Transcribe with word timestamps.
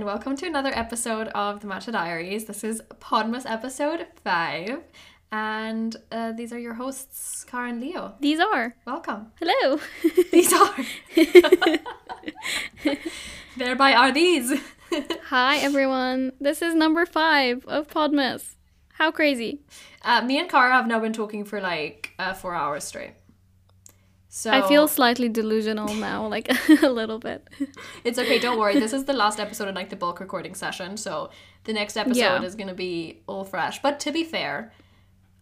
And 0.00 0.06
welcome 0.06 0.34
to 0.34 0.46
another 0.46 0.70
episode 0.72 1.28
of 1.28 1.60
the 1.60 1.66
Matcha 1.66 1.92
Diaries. 1.92 2.46
This 2.46 2.64
is 2.64 2.80
Podmas 3.02 3.44
episode 3.44 4.06
5, 4.24 4.78
and 5.30 5.94
uh, 6.10 6.32
these 6.32 6.54
are 6.54 6.58
your 6.58 6.72
hosts, 6.72 7.44
Cara 7.44 7.68
and 7.68 7.82
Leo. 7.82 8.14
These 8.18 8.40
are. 8.40 8.74
Welcome. 8.86 9.30
Hello. 9.38 9.78
These 10.32 10.54
are. 10.54 10.74
Thereby 13.58 13.92
are 13.92 14.10
these. 14.10 14.58
Hi, 15.24 15.58
everyone. 15.58 16.32
This 16.40 16.62
is 16.62 16.74
number 16.74 17.04
five 17.04 17.66
of 17.66 17.86
Podmas. 17.88 18.54
How 18.94 19.10
crazy. 19.10 19.60
Uh, 20.00 20.22
me 20.22 20.38
and 20.38 20.48
Cara 20.48 20.72
have 20.72 20.86
now 20.86 20.98
been 21.00 21.12
talking 21.12 21.44
for 21.44 21.60
like 21.60 22.12
uh, 22.18 22.32
four 22.32 22.54
hours 22.54 22.84
straight. 22.84 23.12
So 24.32 24.50
I 24.52 24.66
feel 24.68 24.86
slightly 24.86 25.28
delusional 25.28 25.92
now, 25.94 26.26
like 26.28 26.48
a 26.82 26.88
little 26.88 27.18
bit. 27.18 27.48
It's 28.04 28.16
okay, 28.16 28.38
don't 28.38 28.60
worry. 28.60 28.78
This 28.78 28.92
is 28.92 29.04
the 29.04 29.12
last 29.24 29.40
episode 29.40 29.66
of 29.66 29.74
like 29.74 29.90
the 29.90 29.96
bulk 29.96 30.20
recording 30.20 30.54
session, 30.54 30.96
so 30.96 31.30
the 31.64 31.72
next 31.72 31.96
episode 31.96 32.16
Yeah. 32.20 32.42
is 32.42 32.54
gonna 32.54 32.74
be 32.74 33.22
all 33.26 33.42
fresh. 33.44 33.82
But 33.82 33.98
to 34.00 34.12
be 34.12 34.22
fair, 34.22 34.72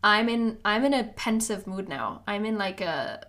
I'm 0.02 0.30
in 0.30 0.56
I'm 0.64 0.86
in 0.86 0.94
a 0.94 1.04
pensive 1.04 1.66
mood 1.66 1.86
now. 1.88 2.22
I'm 2.26 2.46
in 2.46 2.56
like 2.56 2.80
a 2.80 3.26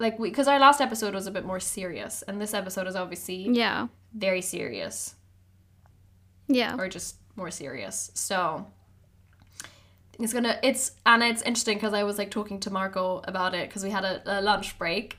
like 0.00 0.18
we 0.18 0.30
because 0.30 0.48
our 0.48 0.58
last 0.58 0.80
episode 0.80 1.14
was 1.14 1.28
a 1.28 1.30
bit 1.30 1.44
more 1.44 1.60
serious, 1.60 2.22
and 2.22 2.40
this 2.40 2.52
episode 2.52 2.88
is 2.88 2.96
obviously 2.96 3.46
Yeah. 3.50 3.86
very 4.12 4.40
serious 4.40 5.14
Yeah. 6.48 6.74
or 6.76 6.88
just 6.88 7.14
more 7.36 7.52
serious. 7.52 8.10
So 8.14 8.66
it's 10.18 10.32
gonna 10.32 10.58
it's 10.62 10.92
and 11.04 11.22
it's 11.22 11.42
interesting 11.42 11.76
because 11.76 11.94
I 11.94 12.02
was 12.04 12.18
like 12.18 12.30
talking 12.30 12.60
to 12.60 12.70
Marco 12.70 13.22
about 13.24 13.54
it 13.54 13.68
because 13.68 13.82
we 13.82 13.90
had 13.90 14.04
a, 14.04 14.40
a 14.40 14.40
lunch 14.40 14.78
break. 14.78 15.18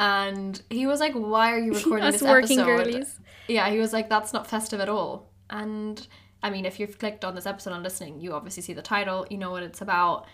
And 0.00 0.60
he 0.70 0.86
was 0.86 1.00
like, 1.00 1.14
"Why 1.14 1.52
are 1.52 1.58
you 1.58 1.72
recording 1.74 2.06
Us 2.06 2.14
this 2.14 2.22
working 2.22 2.60
episode?" 2.60 2.84
girlies. 2.84 3.20
Yeah, 3.48 3.68
he 3.70 3.78
was 3.78 3.92
like, 3.92 4.08
that's 4.08 4.32
not 4.32 4.46
festive 4.46 4.78
at 4.80 4.88
all. 4.88 5.30
And 5.50 6.06
I 6.42 6.50
mean, 6.50 6.66
if 6.66 6.78
you've 6.78 6.98
clicked 6.98 7.24
on 7.24 7.34
this 7.34 7.46
episode 7.46 7.72
and 7.72 7.82
listening, 7.82 8.20
you 8.20 8.32
obviously 8.34 8.62
see 8.62 8.74
the 8.74 8.82
title, 8.82 9.26
you 9.30 9.38
know 9.38 9.50
what 9.50 9.62
it's 9.62 9.80
about. 9.80 10.26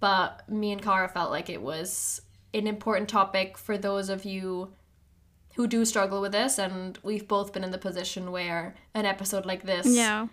But 0.00 0.48
me 0.48 0.72
and 0.72 0.80
Cara 0.80 1.08
felt 1.08 1.30
like 1.30 1.50
it 1.50 1.60
was 1.60 2.22
an 2.54 2.66
important 2.66 3.08
topic 3.08 3.58
for 3.58 3.76
those 3.76 4.08
of 4.08 4.24
you 4.24 4.72
who 5.56 5.66
do 5.66 5.84
struggle 5.84 6.20
with 6.20 6.32
this. 6.32 6.58
And 6.58 6.98
we've 7.02 7.26
both 7.28 7.52
been 7.52 7.64
in 7.64 7.70
the 7.72 7.78
position 7.78 8.30
where 8.30 8.74
an 8.94 9.04
episode 9.04 9.44
like 9.44 9.64
this, 9.64 9.86
Yeah. 9.86 10.28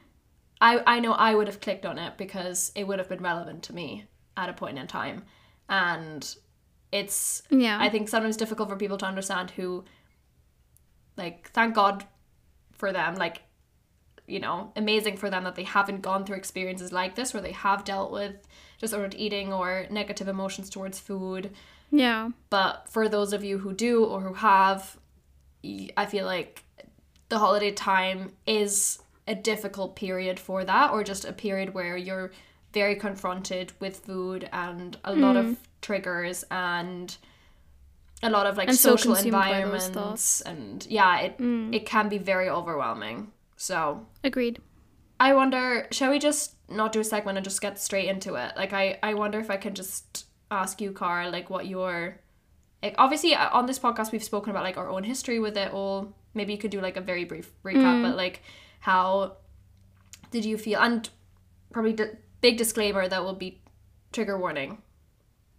I, 0.61 0.81
I 0.85 0.99
know 0.99 1.13
I 1.13 1.35
would 1.35 1.47
have 1.47 1.61
clicked 1.61 1.85
on 1.85 1.97
it 1.97 2.17
because 2.17 2.71
it 2.75 2.85
would 2.87 2.99
have 2.99 3.07
been 3.09 3.23
relevant 3.23 3.63
to 3.63 3.73
me 3.73 4.05
at 4.35 4.49
a 4.49 4.53
point 4.53 4.77
in 4.77 4.87
time. 4.87 5.23
And 5.69 6.35
it's 6.91 7.43
Yeah. 7.49 7.77
I 7.79 7.89
think 7.89 8.09
sometimes 8.09 8.37
difficult 8.37 8.69
for 8.69 8.75
people 8.75 8.97
to 8.97 9.05
understand 9.05 9.51
who 9.51 9.85
like 11.17 11.49
thank 11.51 11.75
God 11.75 12.05
for 12.73 12.91
them 12.91 13.15
like 13.15 13.43
you 14.25 14.39
know 14.39 14.71
amazing 14.75 15.17
for 15.17 15.29
them 15.29 15.43
that 15.43 15.55
they 15.55 15.63
haven't 15.63 16.01
gone 16.01 16.25
through 16.25 16.37
experiences 16.37 16.91
like 16.93 17.15
this 17.15 17.33
where 17.33 17.41
they 17.43 17.51
have 17.51 17.83
dealt 17.83 18.11
with 18.11 18.35
disordered 18.79 19.15
eating 19.15 19.51
or 19.51 19.85
negative 19.89 20.27
emotions 20.27 20.69
towards 20.69 20.99
food 20.99 21.51
Yeah. 21.91 22.29
but 22.49 22.87
for 22.89 23.09
those 23.09 23.33
of 23.33 23.43
you 23.43 23.57
who 23.59 23.73
do 23.73 24.05
or 24.05 24.21
who 24.21 24.33
have 24.35 24.97
I 25.97 26.05
feel 26.05 26.25
like 26.25 26.63
the 27.27 27.37
holiday 27.39 27.71
time 27.71 28.31
is 28.47 28.99
a 29.29 29.35
difficult 29.35 29.95
period 29.95 30.37
for 30.39 30.59
that 30.65 30.91
or 30.91 31.03
just 31.03 31.23
a 31.25 31.31
period 31.45 31.73
where 31.73 31.95
you're 32.07 32.31
very 32.73 32.95
confronted 32.95 33.71
with 33.79 33.95
food 34.05 34.41
and 34.51 34.97
a 35.03 35.13
lot 35.15 35.35
of 35.35 35.57
triggers 35.81 36.43
and 36.51 37.17
a 38.21 38.29
lot 38.29 38.45
of 38.45 38.57
like 38.57 38.69
Mm. 38.69 38.75
Social 38.75 39.13
those 39.15 39.25
environments. 39.25 40.41
Mm. 40.45 40.51
and 40.51 40.87
yeah 40.89 41.13
it 41.25 41.35
it 41.77 41.85
can 41.85 42.09
be 42.09 42.17
very 42.17 42.49
overwhelming 42.49 43.31
so 43.55 44.05
Agreed. 44.23 44.55
I 45.21 45.33
wonder, 45.33 45.85
shall 45.91 46.11
we 46.11 46.19
just 46.19 46.55
not 46.69 46.93
do 46.93 46.99
a 47.01 47.03
segment 47.03 47.37
and 47.37 47.43
just 47.43 47.59
get 47.61 47.77
straight 47.77 48.07
into 48.07 48.35
it? 48.35 48.53
Like, 48.55 48.71
I, 48.71 48.97
I 49.03 49.11
wonder 49.15 49.37
if 49.37 49.49
I 49.51 49.57
can 49.57 49.73
just 49.75 50.25
ask 50.49 50.79
you, 50.79 50.93
Cara, 50.93 51.29
like, 51.29 51.49
what 51.49 51.65
your. 51.67 52.21
Like, 52.81 52.95
obviously, 52.97 53.35
uh, 53.35 53.49
on 53.51 53.65
this 53.65 53.79
podcast, 53.79 54.13
we've 54.13 54.23
spoken 54.23 54.51
about, 54.51 54.63
like, 54.63 54.77
our 54.77 54.89
own 54.89 55.03
history 55.03 55.37
with 55.45 55.57
it 55.57 55.73
all. 55.73 56.13
Maybe 56.33 56.53
you 56.53 56.57
could 56.57 56.71
do, 56.71 56.79
like, 56.79 56.95
a 56.95 57.01
very 57.01 57.25
brief 57.25 57.51
recap, 57.65 58.01
but, 58.01 58.15
like, 58.15 58.41
how 58.79 59.37
did 60.31 60.45
you 60.45 60.57
feel? 60.57 60.79
And 60.79 61.09
probably, 61.71 61.93
the 61.93 62.17
big 62.41 62.57
disclaimer 62.57 63.07
that 63.07 63.23
will 63.23 63.33
be 63.35 63.61
trigger 64.11 64.37
warning. 64.37 64.81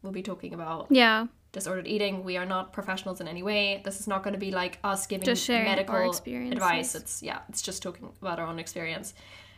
We'll 0.03 0.13
be 0.13 0.23
talking 0.23 0.55
about 0.55 0.87
Yeah. 0.91 1.27
disordered 1.53 1.87
eating. 1.87 2.25
We 2.25 2.37
are 2.37 2.47
not 2.47 2.73
professionals 2.73 3.21
in 3.21 3.29
any 3.29 3.43
way. 3.43 3.83
This 3.85 4.01
is 4.01 4.07
not 4.09 4.23
going 4.23 4.33
to 4.35 4.39
be 4.41 4.51
like 4.51 4.79
us 4.83 5.07
giving 5.07 5.27
medical 5.27 6.11
advice. 6.53 6.95
It's 6.95 7.23
yeah, 7.23 7.41
it's 7.49 7.61
just 7.63 7.83
talking 7.83 8.09
about 8.23 8.39
our 8.39 8.47
own 8.47 8.59
experience. 8.59 9.15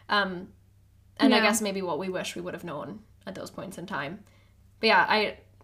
Um, 0.08 0.48
and 1.18 1.34
I 1.34 1.40
guess 1.40 1.60
maybe 1.62 1.82
what 1.82 1.98
we 1.98 2.08
wish 2.08 2.34
we 2.34 2.42
would 2.42 2.54
have 2.54 2.64
known 2.64 3.00
at 3.26 3.34
those 3.34 3.50
points 3.50 3.78
in 3.78 3.86
time. 3.86 4.24
But 4.80 4.86
yeah, 4.88 5.06
I 5.08 5.18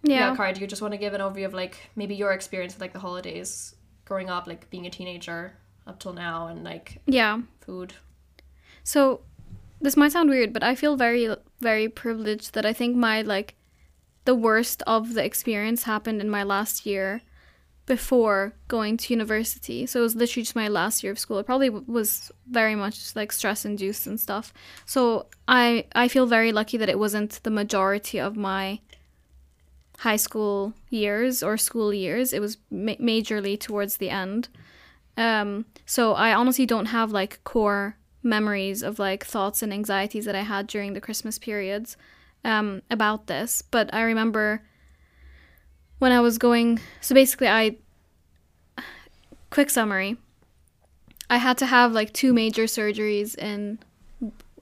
yeah, 0.05 0.31
Yeah. 0.31 0.37
Cara, 0.37 0.53
do 0.53 0.61
you 0.61 0.67
just 0.69 0.81
want 0.81 0.93
to 0.93 0.99
give 0.99 1.13
an 1.15 1.21
overview 1.21 1.45
of 1.47 1.55
like 1.55 1.77
maybe 1.97 2.15
your 2.15 2.33
experience 2.33 2.75
with 2.75 2.81
like 2.81 2.93
the 2.93 3.01
holidays 3.01 3.75
growing 4.05 4.31
up, 4.31 4.47
like 4.47 4.71
being 4.71 4.87
a 4.87 4.91
teenager 4.91 5.55
up 5.89 5.99
till 5.99 6.13
now, 6.13 6.47
and 6.49 6.63
like 6.63 7.01
Yeah. 7.07 7.41
food. 7.61 7.95
So 8.85 9.21
this 9.81 9.97
might 9.97 10.13
sound 10.13 10.31
weird, 10.31 10.53
but 10.53 10.63
I 10.63 10.75
feel 10.75 10.97
very, 10.97 11.35
very 11.61 11.89
privileged 11.89 12.55
that 12.55 12.67
I 12.67 12.73
think 12.73 12.97
my 12.97 13.23
like 13.23 13.55
the 14.25 14.35
worst 14.35 14.83
of 14.87 15.15
the 15.15 15.25
experience 15.25 15.85
happened 15.85 16.21
in 16.21 16.29
my 16.31 16.43
last 16.43 16.85
year 16.85 17.23
before 17.87 18.53
going 18.69 18.99
to 18.99 19.15
university. 19.15 19.87
So 19.87 20.01
it 20.01 20.03
was 20.03 20.15
literally 20.15 20.43
just 20.43 20.55
my 20.55 20.69
last 20.69 21.03
year 21.03 21.11
of 21.13 21.19
school. 21.19 21.39
It 21.39 21.47
probably 21.47 21.69
w- 21.71 21.85
was 21.91 22.31
very 22.47 22.75
much 22.75 23.17
like 23.17 23.33
stress 23.33 23.65
induced 23.65 24.07
and 24.07 24.21
stuff. 24.21 24.53
So 24.85 25.27
I 25.47 25.87
I 25.95 26.09
feel 26.09 26.27
very 26.27 26.53
lucky 26.53 26.77
that 26.77 26.91
it 26.91 26.99
wasn't 26.99 27.43
the 27.45 27.51
majority 27.51 28.21
of 28.21 28.37
my 28.37 28.81
high 30.01 30.17
school 30.17 30.75
years 30.91 31.43
or 31.43 31.57
school 31.57 31.93
years. 31.95 32.33
It 32.35 32.41
was 32.41 32.59
ma- 32.71 33.01
majorly 33.01 33.59
towards 33.59 33.97
the 33.97 34.11
end. 34.11 34.49
Um, 35.19 35.67
so 35.85 36.15
I 36.15 36.33
honestly 36.33 36.65
don't 36.65 36.87
have 36.87 37.11
like 37.11 37.43
core 37.45 37.97
memories 38.23 38.83
of 38.83 38.99
like 38.99 39.25
thoughts 39.27 39.63
and 39.63 39.73
anxieties 39.73 40.25
that 40.25 40.37
I 40.37 40.43
had 40.43 40.69
during 40.69 40.95
the 40.95 41.01
Christmas 41.01 41.39
periods 41.39 41.97
um, 42.45 42.83
about 42.89 43.27
this. 43.27 43.61
But 43.61 43.93
I 43.93 44.03
remember 44.03 44.63
when 45.99 46.13
I 46.13 46.21
was 46.21 46.39
going. 46.39 46.81
So 47.03 47.15
basically, 47.15 47.49
I. 47.49 47.77
Quick 49.51 49.71
summary. 49.71 50.19
I 51.31 51.39
had 51.39 51.59
to 51.59 51.67
have 51.67 51.93
like 51.93 52.13
two 52.13 52.33
major 52.33 52.65
surgeries 52.65 53.37
in 53.37 53.79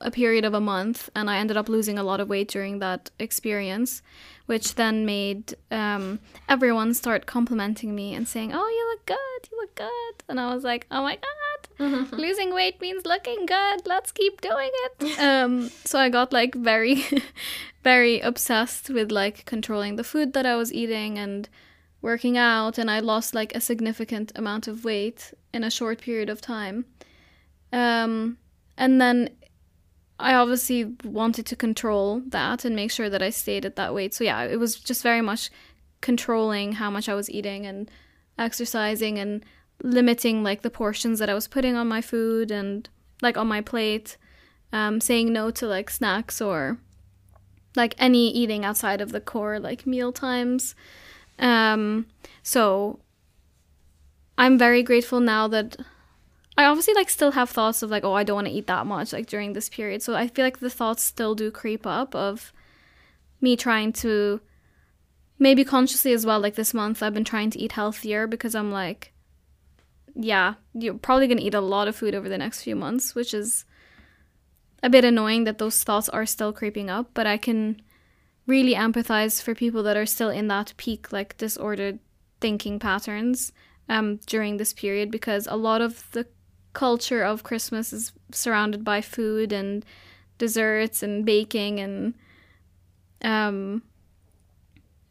a 0.00 0.10
period 0.10 0.44
of 0.44 0.54
a 0.54 0.60
month, 0.60 1.10
and 1.14 1.28
I 1.28 1.38
ended 1.38 1.56
up 1.56 1.68
losing 1.68 1.98
a 1.98 2.02
lot 2.02 2.20
of 2.20 2.28
weight 2.28 2.48
during 2.48 2.78
that 2.78 3.10
experience, 3.18 4.02
which 4.46 4.76
then 4.76 5.04
made 5.04 5.54
um, 5.70 6.20
everyone 6.48 6.94
start 6.94 7.26
complimenting 7.26 7.94
me 7.94 8.14
and 8.14 8.26
saying, 8.26 8.52
"Oh, 8.54 8.68
you 8.68 8.88
look 8.90 9.06
good, 9.06 9.50
you 9.50 9.58
look 9.58 9.74
good," 9.74 10.24
and 10.28 10.40
I 10.40 10.54
was 10.54 10.64
like, 10.64 10.86
"Oh 10.90 11.02
my 11.02 11.18
god, 11.18 12.12
losing 12.12 12.54
weight 12.54 12.80
means 12.80 13.04
looking 13.04 13.44
good. 13.46 13.86
Let's 13.86 14.12
keep 14.12 14.40
doing 14.40 14.70
it." 14.84 15.18
um, 15.18 15.70
so 15.84 15.98
I 15.98 16.08
got 16.08 16.32
like 16.32 16.54
very, 16.54 17.04
very 17.82 18.20
obsessed 18.20 18.88
with 18.88 19.10
like 19.10 19.44
controlling 19.44 19.96
the 19.96 20.04
food 20.04 20.32
that 20.32 20.46
I 20.46 20.56
was 20.56 20.72
eating 20.72 21.18
and 21.18 21.48
working 22.00 22.38
out, 22.38 22.78
and 22.78 22.90
I 22.90 23.00
lost 23.00 23.34
like 23.34 23.54
a 23.54 23.60
significant 23.60 24.32
amount 24.36 24.68
of 24.68 24.84
weight 24.84 25.34
in 25.52 25.64
a 25.64 25.70
short 25.70 26.00
period 26.00 26.30
of 26.30 26.40
time. 26.40 26.86
Um, 27.72 28.38
and 28.78 29.00
then 29.00 29.30
I 30.18 30.34
obviously 30.34 30.96
wanted 31.04 31.46
to 31.46 31.56
control 31.56 32.22
that 32.28 32.64
and 32.64 32.74
make 32.74 32.90
sure 32.90 33.10
that 33.10 33.22
I 33.22 33.30
stayed 33.30 33.64
at 33.64 33.76
that 33.76 33.94
weight. 33.94 34.14
So 34.14 34.24
yeah, 34.24 34.42
it 34.42 34.58
was 34.58 34.76
just 34.76 35.02
very 35.02 35.20
much 35.20 35.50
controlling 36.00 36.72
how 36.72 36.90
much 36.90 37.08
I 37.08 37.14
was 37.14 37.30
eating 37.30 37.66
and 37.66 37.90
exercising 38.38 39.18
and 39.18 39.44
limiting 39.82 40.42
like 40.42 40.62
the 40.62 40.70
portions 40.70 41.18
that 41.18 41.28
I 41.28 41.34
was 41.34 41.48
putting 41.48 41.76
on 41.76 41.88
my 41.88 42.00
food 42.00 42.50
and 42.50 42.88
like 43.20 43.36
on 43.36 43.46
my 43.46 43.60
plate. 43.60 44.16
Um, 44.72 45.00
saying 45.00 45.32
no 45.32 45.50
to 45.52 45.66
like 45.66 45.90
snacks 45.90 46.40
or 46.40 46.78
like 47.76 47.94
any 47.98 48.30
eating 48.30 48.64
outside 48.64 49.00
of 49.00 49.12
the 49.12 49.20
core 49.20 49.60
like 49.60 49.86
meal 49.86 50.12
times. 50.12 50.74
Um, 51.38 52.06
so 52.42 52.98
I'm 54.36 54.58
very 54.58 54.82
grateful 54.82 55.20
now 55.20 55.46
that 55.48 55.76
I 56.56 56.64
obviously 56.64 56.94
like 56.94 57.10
still 57.10 57.32
have 57.32 57.50
thoughts 57.50 57.82
of 57.82 57.90
like, 57.90 58.04
oh, 58.04 58.14
I 58.14 58.24
don't 58.24 58.36
want 58.36 58.46
to 58.46 58.52
eat 58.52 58.66
that 58.66 58.86
much 58.86 59.12
like 59.12 59.26
during 59.26 59.52
this 59.52 59.68
period. 59.68 60.02
So 60.02 60.14
I 60.14 60.28
feel 60.28 60.44
like 60.44 60.58
the 60.58 60.70
thoughts 60.70 61.02
still 61.02 61.34
do 61.34 61.50
creep 61.50 61.86
up 61.86 62.14
of 62.14 62.52
me 63.40 63.56
trying 63.56 63.92
to 63.92 64.40
maybe 65.38 65.64
consciously 65.64 66.12
as 66.12 66.24
well. 66.24 66.40
Like 66.40 66.54
this 66.54 66.72
month, 66.72 67.02
I've 67.02 67.14
been 67.14 67.24
trying 67.24 67.50
to 67.50 67.58
eat 67.58 67.72
healthier 67.72 68.26
because 68.26 68.54
I'm 68.54 68.72
like, 68.72 69.12
yeah, 70.14 70.54
you're 70.72 70.94
probably 70.94 71.28
gonna 71.28 71.42
eat 71.42 71.54
a 71.54 71.60
lot 71.60 71.88
of 71.88 71.96
food 71.96 72.14
over 72.14 72.28
the 72.28 72.38
next 72.38 72.62
few 72.62 72.74
months, 72.74 73.14
which 73.14 73.34
is 73.34 73.66
a 74.82 74.88
bit 74.88 75.04
annoying 75.04 75.44
that 75.44 75.58
those 75.58 75.82
thoughts 75.84 76.08
are 76.08 76.24
still 76.24 76.54
creeping 76.54 76.88
up. 76.88 77.10
But 77.12 77.26
I 77.26 77.36
can 77.36 77.82
really 78.46 78.74
empathize 78.74 79.42
for 79.42 79.54
people 79.54 79.82
that 79.82 79.96
are 79.96 80.06
still 80.06 80.30
in 80.30 80.48
that 80.48 80.72
peak 80.78 81.12
like 81.12 81.36
disordered 81.36 81.98
thinking 82.40 82.78
patterns 82.78 83.50
um 83.88 84.16
during 84.26 84.56
this 84.56 84.72
period 84.72 85.10
because 85.10 85.48
a 85.50 85.56
lot 85.56 85.80
of 85.80 86.08
the 86.12 86.26
culture 86.76 87.22
of 87.22 87.42
Christmas 87.42 87.90
is 87.90 88.12
surrounded 88.32 88.84
by 88.84 89.00
food 89.00 89.50
and 89.50 89.82
desserts 90.36 91.02
and 91.02 91.24
baking 91.24 91.80
and 91.80 92.12
um 93.22 93.82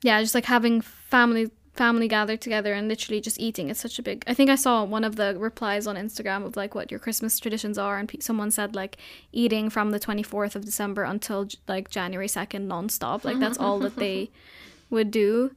yeah, 0.03 0.21
just 0.21 0.35
like 0.35 0.45
having 0.45 0.79
family 0.81 1.49
family 1.73 2.07
gathered 2.07 2.39
together 2.39 2.71
and 2.71 2.87
literally 2.87 3.19
just 3.19 3.39
eating 3.39 3.69
it's 3.69 3.81
such 3.81 3.99
a 3.99 4.01
big 4.01 4.23
i 4.27 4.33
think 4.33 4.49
i 4.49 4.55
saw 4.55 4.85
one 4.85 5.03
of 5.03 5.17
the 5.17 5.35
replies 5.37 5.85
on 5.87 5.97
instagram 5.97 6.45
of 6.45 6.55
like 6.55 6.73
what 6.73 6.89
your 6.89 7.01
christmas 7.01 7.37
traditions 7.37 7.77
are 7.77 7.97
and 7.97 8.07
pe- 8.07 8.21
someone 8.21 8.49
said 8.49 8.77
like 8.77 8.95
eating 9.33 9.69
from 9.69 9.91
the 9.91 9.99
24th 9.99 10.55
of 10.55 10.63
december 10.63 11.03
until 11.03 11.45
like 11.67 11.89
january 11.89 12.29
2nd 12.29 12.65
nonstop. 12.67 13.25
Like 13.25 13.39
that's 13.39 13.57
all 13.57 13.79
that 13.79 13.97
they 13.97 14.29
would 14.89 15.11
do. 15.11 15.51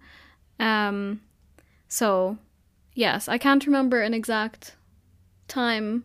Um 0.59 1.21
so 1.87 2.37
yes 2.95 3.29
i 3.29 3.39
can't 3.39 3.65
remember 3.65 4.01
an 4.01 4.13
exact 4.13 4.75
time 5.49 6.05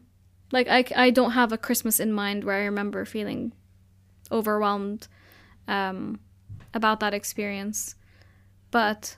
like 0.51 0.67
i, 0.67 0.85
I 0.95 1.09
don't 1.09 1.31
have 1.31 1.51
a 1.51 1.57
christmas 1.57 1.99
in 1.99 2.11
mind 2.11 2.43
where 2.43 2.55
i 2.55 2.63
remember 2.63 3.05
feeling 3.05 3.53
overwhelmed 4.31 5.07
um 5.67 6.19
about 6.73 6.99
that 6.99 7.13
experience. 7.13 7.95
But 8.71 9.17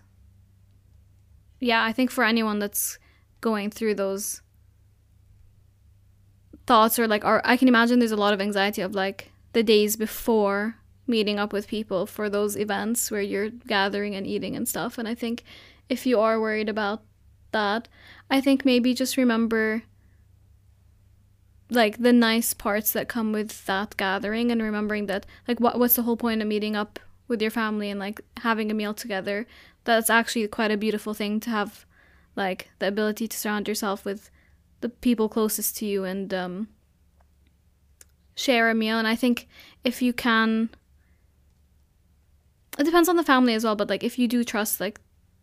yeah, 1.60 1.84
I 1.84 1.92
think 1.92 2.12
for 2.12 2.24
anyone 2.24 2.60
that's 2.60 3.00
going 3.42 3.72
through 3.72 3.96
those 3.96 4.42
thoughts 6.68 6.98
or 6.98 7.08
like 7.08 7.24
I 7.24 7.58
can 7.58 7.68
imagine 7.68 8.00
there's 8.00 8.12
a 8.12 8.18
lot 8.18 8.34
of 8.34 8.42
anxiety 8.42 8.82
of 8.82 8.96
like 8.96 9.32
the 9.54 9.64
days 9.64 9.96
before 9.96 10.76
meeting 11.08 11.38
up 11.40 11.54
with 11.54 11.68
people 11.68 12.06
for 12.08 12.30
those 12.30 12.58
events 12.58 13.12
where 13.12 13.22
you're 13.22 13.50
gathering 13.50 14.16
and 14.16 14.26
eating 14.26 14.56
and 14.56 14.68
stuff. 14.68 14.98
And 14.98 15.08
I 15.08 15.16
think 15.16 15.44
if 15.88 16.06
you 16.06 16.20
are 16.20 16.40
worried 16.40 16.68
about 16.68 17.04
that, 17.52 17.88
I 18.30 18.42
think 18.42 18.66
maybe 18.66 18.94
just 18.94 19.16
remember 19.16 19.84
like 21.76 21.98
the 21.98 22.14
nice 22.14 22.54
parts 22.54 22.92
that 22.94 23.08
come 23.08 23.32
with 23.32 23.66
that 23.66 23.98
gathering 23.98 24.52
and 24.52 24.62
remembering 24.62 25.08
that 25.08 25.26
like 25.48 25.60
what 25.60 25.78
what's 25.80 25.96
the 25.96 26.04
whole 26.04 26.18
point 26.18 26.42
of 26.42 26.48
meeting 26.48 26.76
up 26.76 27.00
with 27.28 27.42
your 27.42 27.52
family 27.52 27.90
and 27.90 28.00
like 28.00 28.22
having 28.38 28.72
a 28.72 28.74
meal 28.74 28.94
together? 28.94 29.46
That's 29.84 30.10
actually 30.10 30.48
quite 30.48 30.72
a 30.72 30.78
beautiful 30.78 31.14
thing 31.14 31.40
to 31.42 31.50
have 31.50 31.86
like 32.36 32.70
the 32.80 32.88
ability 32.88 33.28
to 33.28 33.38
surround 33.38 33.68
yourself 33.68 34.06
with 34.06 34.30
the 34.82 34.90
people 34.90 35.30
closest 35.30 35.78
to 35.78 35.86
you 35.86 36.04
and 36.04 36.34
um, 36.34 36.68
share 38.36 38.70
a 38.70 38.76
meal. 38.76 38.98
And 38.98 39.08
i 39.08 39.16
think 39.16 39.48
if 39.84 40.02
you 40.02 40.14
can 40.14 40.70
it 42.78 42.84
depends 42.84 43.08
on 43.08 43.16
the 43.16 43.24
family 43.24 43.54
as 43.54 43.64
well 43.64 43.76
but 43.76 43.90
like 43.90 44.04
if 44.04 44.20
you 44.20 44.28
do 44.28 44.44
trust 44.44 44.80
like 44.80 45.00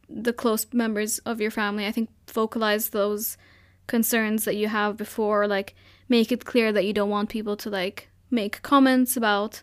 the 0.09 0.33
close 0.33 0.67
members 0.73 1.19
of 1.21 1.41
your 1.41 1.51
family 1.51 1.87
i 1.87 1.93
think 1.93 2.11
vocalize 2.31 2.91
those 2.91 3.39
concerns 3.87 4.45
that 4.45 4.57
you 4.57 4.69
have 4.69 4.97
before 4.97 5.47
like 5.47 5.75
make 6.09 6.31
it 6.33 6.45
clear 6.45 6.73
that 6.73 6.85
you 6.85 6.93
don't 6.93 7.11
want 7.11 7.29
people 7.31 7.57
to 7.57 7.71
like 7.71 8.09
make 8.31 8.63
comments 8.63 9.17
about 9.17 9.63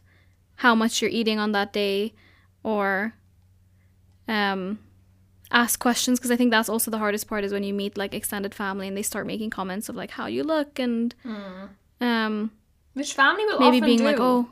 how 0.55 0.75
much 0.75 1.01
you're 1.01 1.11
eating 1.11 1.39
on 1.39 1.51
that 1.53 1.71
day 1.73 2.13
or 2.63 3.13
um, 4.27 4.79
ask 5.51 5.79
questions 5.79 6.19
because 6.19 6.31
I 6.31 6.35
think 6.35 6.51
that's 6.51 6.69
also 6.69 6.91
the 6.91 6.97
hardest 6.99 7.27
part 7.27 7.43
is 7.43 7.51
when 7.51 7.63
you 7.63 7.73
meet 7.73 7.97
like 7.97 8.13
extended 8.13 8.53
family 8.53 8.87
and 8.87 8.95
they 8.95 9.01
start 9.01 9.25
making 9.25 9.49
comments 9.49 9.89
of 9.89 9.95
like 9.95 10.11
how 10.11 10.27
you 10.27 10.43
look 10.43 10.77
and 10.79 11.15
Mm. 11.25 11.69
um, 12.01 12.51
Which 12.93 13.13
family 13.13 13.45
will 13.45 13.59
maybe 13.59 13.81
being 13.81 13.99
do. 13.99 14.03
like 14.03 14.17
oh 14.19 14.49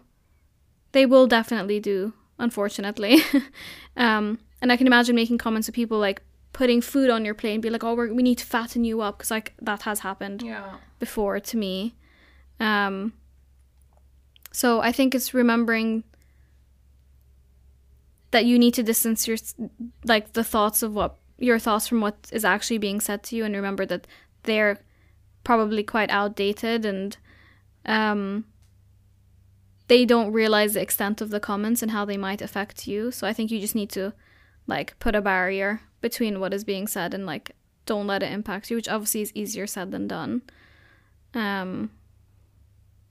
they 0.93 1.05
will 1.05 1.27
definitely 1.27 1.79
do 1.79 2.13
unfortunately 2.39 3.21
um, 3.97 4.39
and 4.61 4.71
I 4.71 4.77
can 4.77 4.87
imagine 4.87 5.15
making 5.15 5.37
comments 5.37 5.67
of 5.67 5.75
people 5.75 5.99
like 5.99 6.21
putting 6.57 6.81
food 6.81 7.11
on 7.11 7.23
your 7.23 7.35
plate 7.35 7.53
and 7.53 7.61
be 7.61 7.69
like 7.69 7.83
oh 7.83 7.93
we're, 7.93 8.11
we 8.11 8.23
need 8.23 8.39
to 8.39 8.45
fatten 8.45 8.83
you 8.83 8.99
up 8.99 9.19
because 9.19 9.29
like 9.29 9.53
that 9.61 9.83
has 9.83 9.99
happened 9.99 10.41
yeah. 10.41 10.77
before 10.97 11.39
to 11.39 11.55
me. 11.55 11.93
Um, 12.59 13.13
so 14.51 14.79
I 14.79 14.91
think 14.91 15.13
it's 15.13 15.35
remembering 15.35 16.03
that 18.31 18.45
you 18.45 18.57
need 18.57 18.73
to 18.73 18.81
distance 18.81 19.27
your 19.27 19.37
like 20.03 20.33
the 20.33 20.43
thoughts 20.43 20.81
of 20.81 20.95
what 20.95 21.17
your 21.37 21.59
thoughts 21.59 21.87
from 21.87 22.01
what 22.01 22.17
is 22.31 22.43
actually 22.43 22.79
being 22.79 22.99
said 23.01 23.21
to 23.21 23.35
you 23.35 23.45
and 23.45 23.55
remember 23.55 23.85
that 23.85 24.07
they're 24.41 24.79
probably 25.43 25.83
quite 25.83 26.09
outdated 26.09 26.85
and 26.85 27.17
um 27.85 28.45
they 29.89 30.05
don't 30.05 30.33
realize 30.33 30.73
the 30.73 30.81
extent 30.81 31.21
of 31.21 31.29
the 31.29 31.39
comments 31.39 31.83
and 31.83 31.91
how 31.91 32.03
they 32.03 32.17
might 32.17 32.41
affect 32.41 32.87
you. 32.87 33.11
So 33.11 33.27
I 33.27 33.33
think 33.33 33.51
you 33.51 33.59
just 33.59 33.75
need 33.75 33.91
to 33.91 34.13
like 34.67 34.97
put 34.99 35.15
a 35.15 35.21
barrier 35.21 35.81
between 36.01 36.39
what 36.39 36.53
is 36.53 36.63
being 36.63 36.87
said 36.87 37.13
and 37.13 37.25
like 37.25 37.51
don't 37.85 38.07
let 38.07 38.21
it 38.21 38.31
impact 38.31 38.69
you, 38.69 38.75
which 38.75 38.89
obviously 38.89 39.21
is 39.21 39.31
easier 39.33 39.65
said 39.65 39.91
than 39.91 40.07
done. 40.07 40.41
Um 41.33 41.91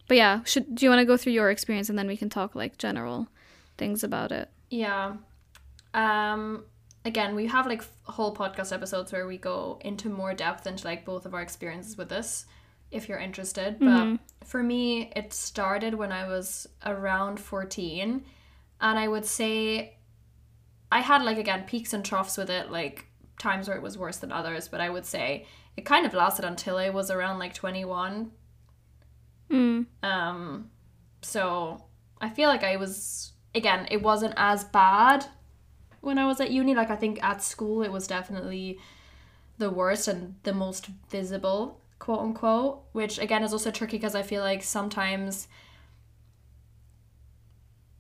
but 0.09 0.17
yeah, 0.17 0.45
should 0.45 0.75
do 0.75 0.87
you 0.87 0.91
want 0.91 1.01
to 1.01 1.07
go 1.07 1.17
through 1.17 1.33
your 1.33 1.51
experience 1.51 1.89
and 1.89 1.99
then 1.99 2.07
we 2.07 2.17
can 2.17 2.31
talk 2.31 2.55
like 2.55 2.79
general 2.79 3.29
things 3.77 4.05
about 4.05 4.33
it? 4.33 4.51
Yeah. 4.71 5.17
Um 5.95 6.65
again, 7.05 7.35
we 7.35 7.47
have 7.47 7.67
like 7.67 7.83
whole 8.03 8.35
podcast 8.35 8.73
episodes 8.73 9.13
where 9.13 9.27
we 9.27 9.39
go 9.39 9.79
into 9.83 10.09
more 10.09 10.35
depth 10.35 10.67
into 10.67 10.85
like 10.85 11.05
both 11.05 11.27
of 11.27 11.35
our 11.35 11.43
experiences 11.43 11.97
with 11.97 12.09
this 12.09 12.47
if 12.91 13.09
you're 13.09 13.19
interested. 13.19 13.79
But 13.81 14.19
for 14.45 14.63
me, 14.63 15.13
it 15.17 15.33
started 15.33 15.95
when 15.95 16.13
I 16.13 16.29
was 16.29 16.69
around 16.85 17.41
14 17.41 18.25
and 18.81 18.99
I 18.99 19.09
would 19.09 19.25
say 19.25 19.96
I 20.91 21.01
had 21.01 21.23
like 21.23 21.39
again 21.39 21.65
peaks 21.67 21.93
and 21.93 22.05
troughs 22.05 22.37
with 22.37 22.51
it, 22.51 22.71
like 22.71 23.07
times 23.39 23.69
where 23.69 23.77
it 23.77 23.83
was 23.83 23.99
worse 23.99 24.19
than 24.19 24.33
others, 24.33 24.69
but 24.69 24.81
I 24.81 24.91
would 24.91 25.05
say 25.05 25.47
it 25.77 25.85
kind 25.85 26.07
of 26.07 26.15
lasted 26.15 26.45
until 26.45 26.77
I 26.79 26.91
was 26.91 27.11
around 27.11 27.39
like 27.39 27.55
21. 27.55 28.31
Mm. 29.51 29.87
Um 30.03 30.71
so 31.23 31.85
I 32.21 32.31
feel 32.31 32.49
like 32.49 32.65
I 32.65 32.77
was 32.77 33.33
again, 33.55 33.87
it 33.91 34.03
wasn't 34.03 34.35
as 34.37 34.65
bad 34.65 35.27
when 36.01 36.19
I 36.19 36.27
was 36.27 36.41
at 36.41 36.51
uni. 36.51 36.75
Like 36.75 36.91
I 36.91 36.97
think 36.97 37.23
at 37.23 37.43
school 37.43 37.83
it 37.83 37.93
was 37.93 38.07
definitely 38.07 38.79
the 39.59 39.71
worst 39.71 40.09
and 40.09 40.37
the 40.43 40.53
most 40.53 40.87
visible, 41.11 41.81
quote 41.99 42.21
unquote, 42.21 42.85
which 42.93 43.19
again 43.19 43.43
is 43.43 43.53
also 43.53 43.71
tricky 43.71 43.97
because 43.97 44.15
I 44.15 44.23
feel 44.23 44.43
like 44.43 44.63
sometimes 44.63 45.49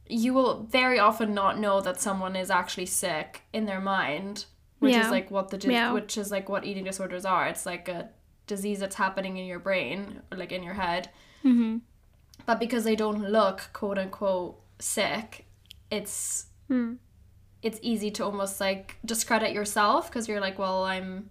you 0.09 0.33
will 0.35 0.63
very 0.65 0.99
often 0.99 1.35
not 1.35 1.59
know 1.59 1.81
that 1.81 2.01
someone 2.01 2.37
is 2.37 2.51
actually 2.51 2.87
sick 2.87 3.43
in 3.53 3.67
their 3.67 3.81
mind, 3.81 4.45
which 4.79 4.93
Yeah. 4.95 5.05
is 5.07 5.11
like 5.11 5.31
what 5.31 5.51
the 5.51 5.59
dis- 5.59 5.71
Yeah. 5.73 5.93
which 5.93 6.17
is 6.17 6.31
like 6.31 6.49
what 6.49 6.65
eating 6.65 6.85
disorders 6.85 7.25
are. 7.25 7.47
It's 7.49 7.67
like 7.67 7.89
a 7.89 8.11
disease 8.47 8.79
that's 8.79 8.97
happening 8.97 9.37
in 9.37 9.47
your 9.47 9.59
brain, 9.59 10.23
or 10.31 10.39
like 10.39 10.53
in 10.53 10.63
your 10.63 10.75
head. 10.75 11.11
Mm-hmm. 11.45 11.79
but 12.45 12.59
because 12.61 12.85
they 12.85 12.97
don't 12.97 13.31
look 13.31 13.71
quote 13.73 13.99
unquote 13.99 14.61
sick, 14.79 15.47
it's 15.91 16.47
it's 17.63 17.79
easy 17.83 18.11
to 18.13 18.25
almost 18.25 18.61
like 18.61 18.97
discredit 19.05 19.53
yourself 19.53 20.09
because 20.09 20.29
you're 20.29 20.41
like, 20.41 20.59
well, 20.59 20.85
I'm 20.85 21.29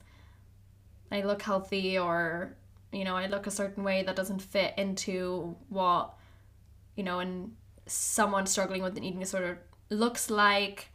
I 1.12 1.22
look 1.22 1.42
healthy 1.42 1.98
or 1.98 2.56
you 2.92 3.04
know, 3.04 3.16
I 3.16 3.28
look 3.28 3.46
a 3.48 3.52
certain 3.52 3.84
way 3.84 4.04
that 4.04 4.16
doesn't 4.16 4.42
fit 4.42 4.74
into 4.78 5.56
what 5.70 6.14
you 6.96 7.04
know, 7.04 7.20
and 7.20 7.56
someone 7.88 8.46
struggling 8.46 8.82
with 8.84 8.98
an 8.98 9.04
eating 9.04 9.20
disorder 9.20 9.60
looks 9.90 10.30
like 10.30 10.90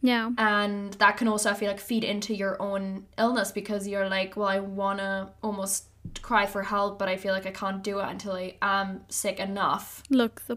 Yeah. 0.00 0.30
and 0.38 0.92
that 0.94 1.16
can 1.16 1.28
also 1.28 1.50
i 1.50 1.54
feel 1.54 1.68
like 1.70 1.80
feed 1.80 2.04
into 2.04 2.34
your 2.34 2.60
own 2.60 3.06
illness 3.18 3.52
because 3.52 3.86
you're 3.86 4.08
like 4.08 4.36
well 4.36 4.48
i 4.48 4.58
want 4.60 4.98
to 5.00 5.28
almost 5.42 5.84
cry 6.22 6.46
for 6.46 6.62
help 6.62 6.98
but 6.98 7.08
i 7.08 7.16
feel 7.16 7.32
like 7.32 7.46
i 7.46 7.50
can't 7.50 7.82
do 7.84 7.98
it 8.00 8.08
until 8.08 8.32
i 8.32 8.54
am 8.62 9.02
sick 9.08 9.38
enough 9.38 10.02
Look 10.10 10.42
the 10.46 10.56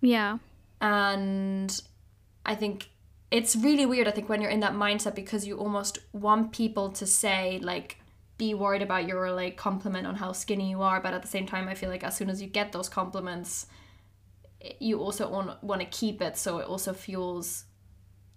yeah. 0.00 0.38
and 0.80 1.80
i 2.44 2.54
think 2.54 2.90
it's 3.30 3.56
really 3.56 3.86
weird 3.86 4.06
i 4.06 4.10
think 4.10 4.28
when 4.28 4.40
you're 4.40 4.50
in 4.50 4.60
that 4.60 4.74
mindset 4.74 5.14
because 5.14 5.46
you 5.46 5.56
almost 5.58 5.98
want 6.12 6.52
people 6.52 6.90
to 6.90 7.06
say 7.06 7.58
like 7.62 7.98
be 8.38 8.52
worried 8.52 8.82
about 8.82 9.08
your 9.08 9.32
like 9.32 9.56
compliment 9.56 10.06
on 10.06 10.16
how 10.16 10.30
skinny 10.32 10.68
you 10.70 10.82
are 10.82 11.00
but 11.00 11.14
at 11.14 11.22
the 11.22 11.28
same 11.28 11.46
time 11.46 11.66
i 11.66 11.74
feel 11.74 11.88
like 11.88 12.04
as 12.04 12.14
soon 12.16 12.28
as 12.28 12.40
you 12.42 12.46
get 12.46 12.70
those 12.72 12.88
compliments 12.88 13.66
you 14.80 15.00
also 15.00 15.28
want, 15.28 15.62
want 15.62 15.80
to 15.80 15.86
keep 15.86 16.20
it 16.22 16.36
so 16.36 16.58
it 16.58 16.66
also 16.66 16.92
fuels 16.92 17.64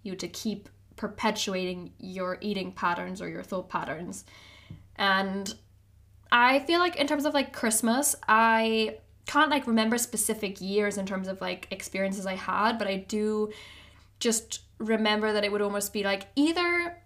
you 0.02 0.14
to 0.16 0.28
keep 0.28 0.68
perpetuating 0.96 1.92
your 1.98 2.38
eating 2.40 2.72
patterns 2.72 3.22
or 3.22 3.28
your 3.28 3.42
thought 3.42 3.68
patterns. 3.68 4.24
And 4.96 5.52
i 6.32 6.60
feel 6.60 6.78
like 6.78 6.94
in 6.94 7.08
terms 7.08 7.24
of 7.24 7.34
like 7.34 7.52
christmas 7.52 8.14
i 8.28 8.96
can't 9.26 9.50
like 9.50 9.66
remember 9.66 9.98
specific 9.98 10.60
years 10.60 10.96
in 10.96 11.04
terms 11.04 11.26
of 11.26 11.40
like 11.40 11.66
experiences 11.72 12.24
i 12.24 12.36
had 12.36 12.78
but 12.78 12.86
i 12.86 12.94
do 12.94 13.50
just 14.20 14.60
remember 14.78 15.32
that 15.32 15.44
it 15.44 15.50
would 15.50 15.60
almost 15.60 15.92
be 15.92 16.04
like 16.04 16.28
either 16.36 16.96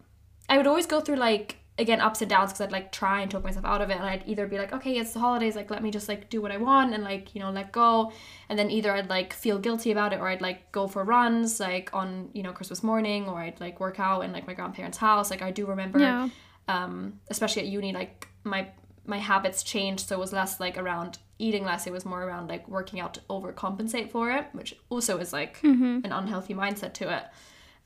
I 0.49 0.57
would 0.57 0.67
always 0.67 0.87
go 0.87 1.01
through 1.01 1.17
like 1.17 1.59
again 1.77 2.01
ups 2.01 2.21
and 2.21 2.31
downs 2.31 2.51
because 2.53 2.61
I'd 2.61 2.73
like 2.73 2.93
try 2.93 3.21
and 3.23 3.31
talk 3.31 3.43
myself 3.43 3.65
out 3.65 3.83
of 3.83 3.91
it 3.91 3.97
and 3.97 4.05
I'd 4.05 4.23
either 4.27 4.47
be 4.47 4.59
like 4.59 4.73
okay 4.73 4.97
it's 4.97 5.13
the 5.13 5.19
holidays 5.19 5.57
like 5.57 5.71
let 5.71 5.83
me 5.83 5.91
just 5.91 6.09
like 6.09 6.31
do 6.31 6.41
what 6.41 6.53
I 6.53 6.57
want 6.57 6.95
and 6.95 7.03
like 7.03 7.35
you 7.35 7.41
know 7.41 7.51
let 7.51 7.73
go 7.73 8.13
and 8.49 8.57
then 8.59 8.71
either 8.71 8.93
I'd 8.93 9.09
like 9.11 9.33
feel 9.33 9.59
guilty 9.59 9.91
about 9.91 10.13
it 10.13 10.21
or 10.21 10.29
I'd 10.29 10.41
like 10.41 10.71
go 10.71 10.87
for 10.87 11.03
runs 11.03 11.59
like 11.59 11.91
on 11.93 12.31
you 12.33 12.43
know 12.45 12.53
Christmas 12.53 12.83
morning 12.85 13.29
or 13.29 13.39
I'd 13.41 13.61
like 13.61 13.81
work 13.81 13.99
out 13.99 14.21
in 14.25 14.33
like 14.33 14.47
my 14.47 14.55
grandparents 14.55 14.99
house 14.99 15.31
like 15.31 15.43
I 15.43 15.51
do 15.51 15.67
remember 15.67 15.99
Yeah. 15.99 16.29
um 16.69 17.19
especially 17.29 17.63
at 17.63 17.69
uni 17.69 17.93
like 17.93 18.29
my 18.45 18.69
my 19.07 19.19
habits 19.19 19.63
changed 19.65 20.07
so 20.09 20.15
it 20.15 20.19
was 20.21 20.33
less 20.33 20.61
like 20.61 20.79
around 20.79 21.19
eating 21.41 21.65
less 21.65 21.87
it 21.89 21.93
was 21.93 22.07
more 22.07 22.23
around 22.23 22.49
like 22.49 22.69
working 22.69 23.01
out 23.01 23.15
to 23.15 23.21
overcompensate 23.29 24.11
for 24.13 24.31
it 24.31 24.47
which 24.53 24.77
also 24.89 25.19
is 25.19 25.33
like 25.33 25.59
an 25.65 26.13
unhealthy 26.13 26.55
mindset 26.55 26.93
to 26.95 27.15
it 27.15 27.25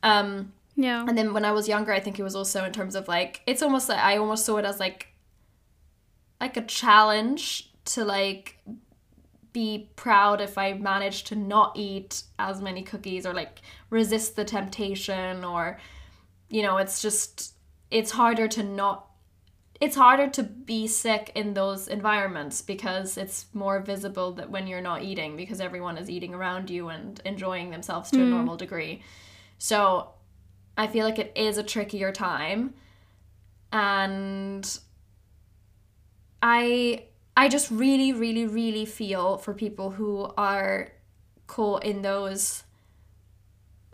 um 0.03 0.53
Yeah. 0.81 1.05
and 1.09 1.19
then 1.19 1.35
when 1.35 1.45
I 1.45 1.51
was 1.51 1.67
younger, 1.67 1.93
I 1.93 1.99
think 1.99 2.21
it 2.21 2.23
was 2.23 2.37
also 2.37 2.65
in 2.65 2.73
terms 2.73 2.95
of 2.95 3.09
like 3.09 3.43
it's 3.47 3.63
almost 3.63 3.89
like 3.89 3.99
I 3.99 4.17
almost 4.17 4.47
saw 4.47 4.59
it 4.59 4.65
as 4.65 4.79
like 4.79 5.09
like 6.41 6.57
a 6.57 6.63
challenge 6.63 7.73
to 7.87 8.05
like 8.05 8.61
be 9.53 9.91
proud 9.97 10.41
if 10.41 10.57
I 10.57 10.75
managed 10.75 11.27
to 11.29 11.37
not 11.37 11.73
eat 11.77 12.23
as 12.39 12.61
many 12.61 12.83
cookies 12.83 13.27
or 13.27 13.35
like 13.35 13.61
resist 13.91 14.37
the 14.37 14.45
temptation 14.45 15.45
or 15.45 15.81
you 16.49 16.63
know, 16.63 16.77
it's 16.77 17.03
just 17.03 17.55
it's 17.91 18.13
harder 18.13 18.47
to 18.47 18.63
not 18.63 19.07
it's 19.81 19.97
harder 19.97 20.29
to 20.29 20.43
be 20.45 20.87
sick 20.87 21.33
in 21.35 21.55
those 21.55 21.89
environments 21.89 22.63
because 22.63 23.17
it's 23.17 23.47
more 23.53 23.81
visible 23.81 24.33
that 24.33 24.51
when 24.51 24.69
you're 24.69 24.81
not 24.81 25.03
eating 25.03 25.37
because 25.37 25.61
everyone 25.61 25.99
is 25.99 26.09
eating 26.09 26.35
around 26.35 26.71
you 26.71 26.89
and 26.89 27.21
enjoying 27.25 27.71
themselves 27.71 28.11
to 28.11 28.19
a 28.21 28.25
mm. 28.25 28.31
normal 28.31 28.57
degree. 28.57 29.03
So 29.59 30.11
I 30.79 30.87
feel 30.87 31.05
like 31.05 31.19
it 31.19 31.33
is 31.35 31.59
a 31.59 31.63
trickier 31.63 32.13
time. 32.13 32.73
And 33.73 34.79
I 36.41 37.05
I 37.37 37.49
just 37.49 37.71
really, 37.71 38.13
really, 38.13 38.47
really 38.47 38.87
feel 38.87 39.39
for 39.39 39.53
people 39.53 39.91
who 39.91 40.33
are 40.37 40.93
caught 41.47 41.85
in 41.85 42.03
those 42.03 42.63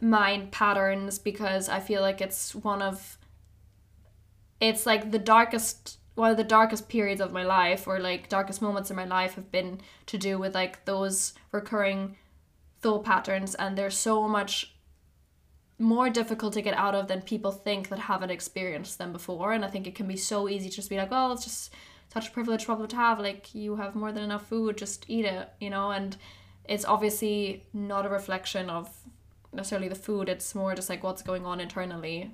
mind 0.01 0.53
patterns 0.53 1.19
because 1.19 1.69
I 1.69 1.81
feel 1.81 2.03
like 2.03 2.21
it's 2.21 2.55
one 2.55 2.83
of 2.83 3.17
it's 4.61 4.87
like 4.87 5.11
the 5.11 5.19
darkest 5.19 5.99
one 6.15 6.31
of 6.31 6.37
the 6.37 6.45
darkest 6.45 6.89
periods 6.89 7.21
of 7.21 7.33
my 7.33 7.43
life 7.45 7.89
or 7.89 7.99
like 7.99 8.29
darkest 8.29 8.61
moments 8.61 8.91
in 8.91 8.97
my 8.97 9.05
life 9.05 9.35
have 9.35 9.51
been 9.51 9.81
to 10.07 10.19
do 10.19 10.39
with 10.39 10.55
like 10.55 10.85
those 10.85 11.33
recurring 11.51 12.17
thought 12.81 13.05
patterns 13.05 13.55
and 13.55 13.77
they're 13.77 13.91
so 13.91 14.29
much 14.29 14.74
more 15.79 16.09
difficult 16.09 16.53
to 16.55 16.63
get 16.63 16.75
out 16.75 16.95
of 16.95 17.09
than 17.09 17.21
people 17.23 17.51
think 17.51 17.89
that 17.89 17.99
haven't 17.99 18.31
experienced 18.31 18.99
them 18.99 19.13
before. 19.13 19.53
And 19.53 19.65
i 19.65 19.69
think 19.69 19.87
it 19.87 19.95
can 19.95 20.07
be 20.07 20.17
so 20.17 20.49
easy 20.49 20.69
to 20.71 20.77
just 20.77 20.91
be 20.91 20.97
like 20.97 21.11
well 21.11 21.33
it's 21.33 21.45
just 21.45 21.73
such 22.13 22.29
a 22.29 22.31
privileged 22.31 22.65
problem 22.67 22.87
to 22.89 22.97
have 22.97 23.19
like 23.19 23.55
you 23.55 23.77
have 23.77 23.95
more 23.97 24.13
than 24.13 24.23
enough 24.23 24.47
food 24.49 24.77
just 24.79 25.05
eat 25.09 25.25
it 25.25 25.49
you 25.61 25.71
know? 25.71 25.91
And 25.91 26.17
it's 26.67 26.85
obviously 26.85 27.65
not 27.73 28.07
a 28.07 28.09
reflection 28.09 28.71
of 28.71 28.89
necessarily 29.53 29.89
the 29.89 29.95
food 29.95 30.29
it's 30.29 30.55
more 30.55 30.75
just 30.75 30.89
like 30.89 31.03
what's 31.03 31.23
going 31.23 31.45
on 31.45 31.61
internally 31.61 32.31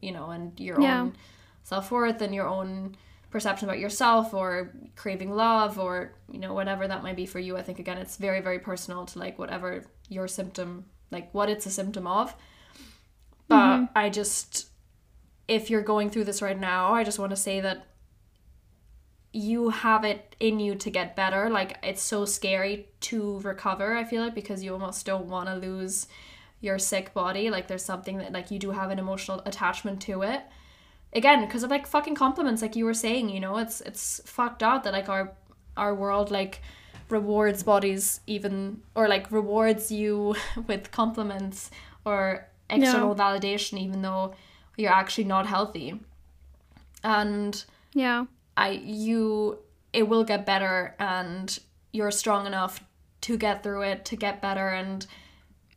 you 0.00 0.12
know 0.12 0.30
and 0.30 0.58
your 0.58 0.80
Yeah. 0.80 1.02
own 1.02 1.16
self-worth 1.62 2.20
and 2.20 2.34
your 2.34 2.48
own 2.48 2.96
perception 3.30 3.68
about 3.68 3.78
yourself 3.78 4.34
or 4.34 4.72
craving 4.96 5.30
love 5.30 5.78
or 5.78 6.12
you 6.30 6.38
know 6.38 6.52
whatever 6.52 6.86
that 6.88 7.02
might 7.02 7.16
be 7.16 7.26
for 7.26 7.38
you. 7.38 7.56
I 7.56 7.62
think 7.62 7.78
again 7.78 7.98
it's 7.98 8.16
very 8.16 8.40
very 8.40 8.58
personal 8.58 9.06
to 9.06 9.18
like 9.18 9.38
whatever 9.38 9.84
your 10.08 10.26
symptom 10.28 10.84
like 11.10 11.32
what 11.32 11.48
it's 11.48 11.64
a 11.66 11.70
symptom 11.70 12.06
of 12.06 12.34
but 13.52 13.76
mm-hmm. 13.76 13.84
i 13.96 14.08
just 14.08 14.68
if 15.48 15.70
you're 15.70 15.82
going 15.82 16.08
through 16.10 16.24
this 16.24 16.42
right 16.42 16.58
now 16.58 16.92
i 16.92 17.04
just 17.04 17.18
want 17.18 17.30
to 17.30 17.36
say 17.36 17.60
that 17.60 17.86
you 19.32 19.70
have 19.70 20.04
it 20.04 20.36
in 20.40 20.60
you 20.60 20.74
to 20.74 20.90
get 20.90 21.16
better. 21.16 21.48
Like 21.48 21.78
it's 21.82 22.02
so 22.02 22.24
scary 22.24 22.88
to 23.00 23.40
recover 23.40 23.96
i 23.96 24.04
feel 24.04 24.22
like 24.22 24.34
because 24.34 24.62
you 24.62 24.72
almost 24.72 25.06
don't 25.06 25.26
want 25.26 25.48
to 25.48 25.54
lose 25.54 26.06
your 26.60 26.78
sick 26.78 27.12
body. 27.14 27.50
Like 27.50 27.66
there's 27.66 27.84
something 27.84 28.18
that 28.18 28.32
like 28.32 28.50
you 28.50 28.58
do 28.58 28.70
have 28.70 28.90
an 28.90 28.98
emotional 28.98 29.42
attachment 29.46 30.00
to 30.02 30.22
it. 30.22 30.42
Again 31.14 31.44
because 31.44 31.62
of 31.62 31.70
like 31.70 31.86
fucking 31.86 32.14
compliments 32.14 32.62
like 32.62 32.74
you 32.76 32.86
were 32.86 32.94
saying 32.94 33.28
you 33.28 33.40
know 33.40 33.58
it's 33.58 33.82
it's 33.82 34.22
fucked 34.24 34.62
up 34.62 34.84
that 34.84 34.94
like 34.94 35.10
our 35.10 35.32
our 35.76 35.94
world 35.94 36.30
like 36.30 36.62
rewards 37.10 37.62
bodies 37.62 38.20
even 38.26 38.80
or 38.94 39.08
like 39.08 39.30
rewards 39.30 39.92
you 39.92 40.34
with 40.66 40.90
compliments 40.90 41.70
or 42.06 42.48
external 42.72 43.14
validation 43.14 43.78
even 43.78 44.02
though 44.02 44.34
you're 44.76 44.92
actually 44.92 45.24
not 45.24 45.46
healthy. 45.46 46.00
And 47.04 47.64
Yeah. 47.94 48.26
I 48.56 48.70
you 48.70 49.58
it 49.92 50.08
will 50.08 50.24
get 50.24 50.46
better 50.46 50.94
and 50.98 51.58
you're 51.92 52.10
strong 52.10 52.46
enough 52.46 52.82
to 53.22 53.36
get 53.36 53.62
through 53.62 53.82
it 53.82 54.04
to 54.06 54.16
get 54.16 54.40
better. 54.40 54.68
And 54.68 55.06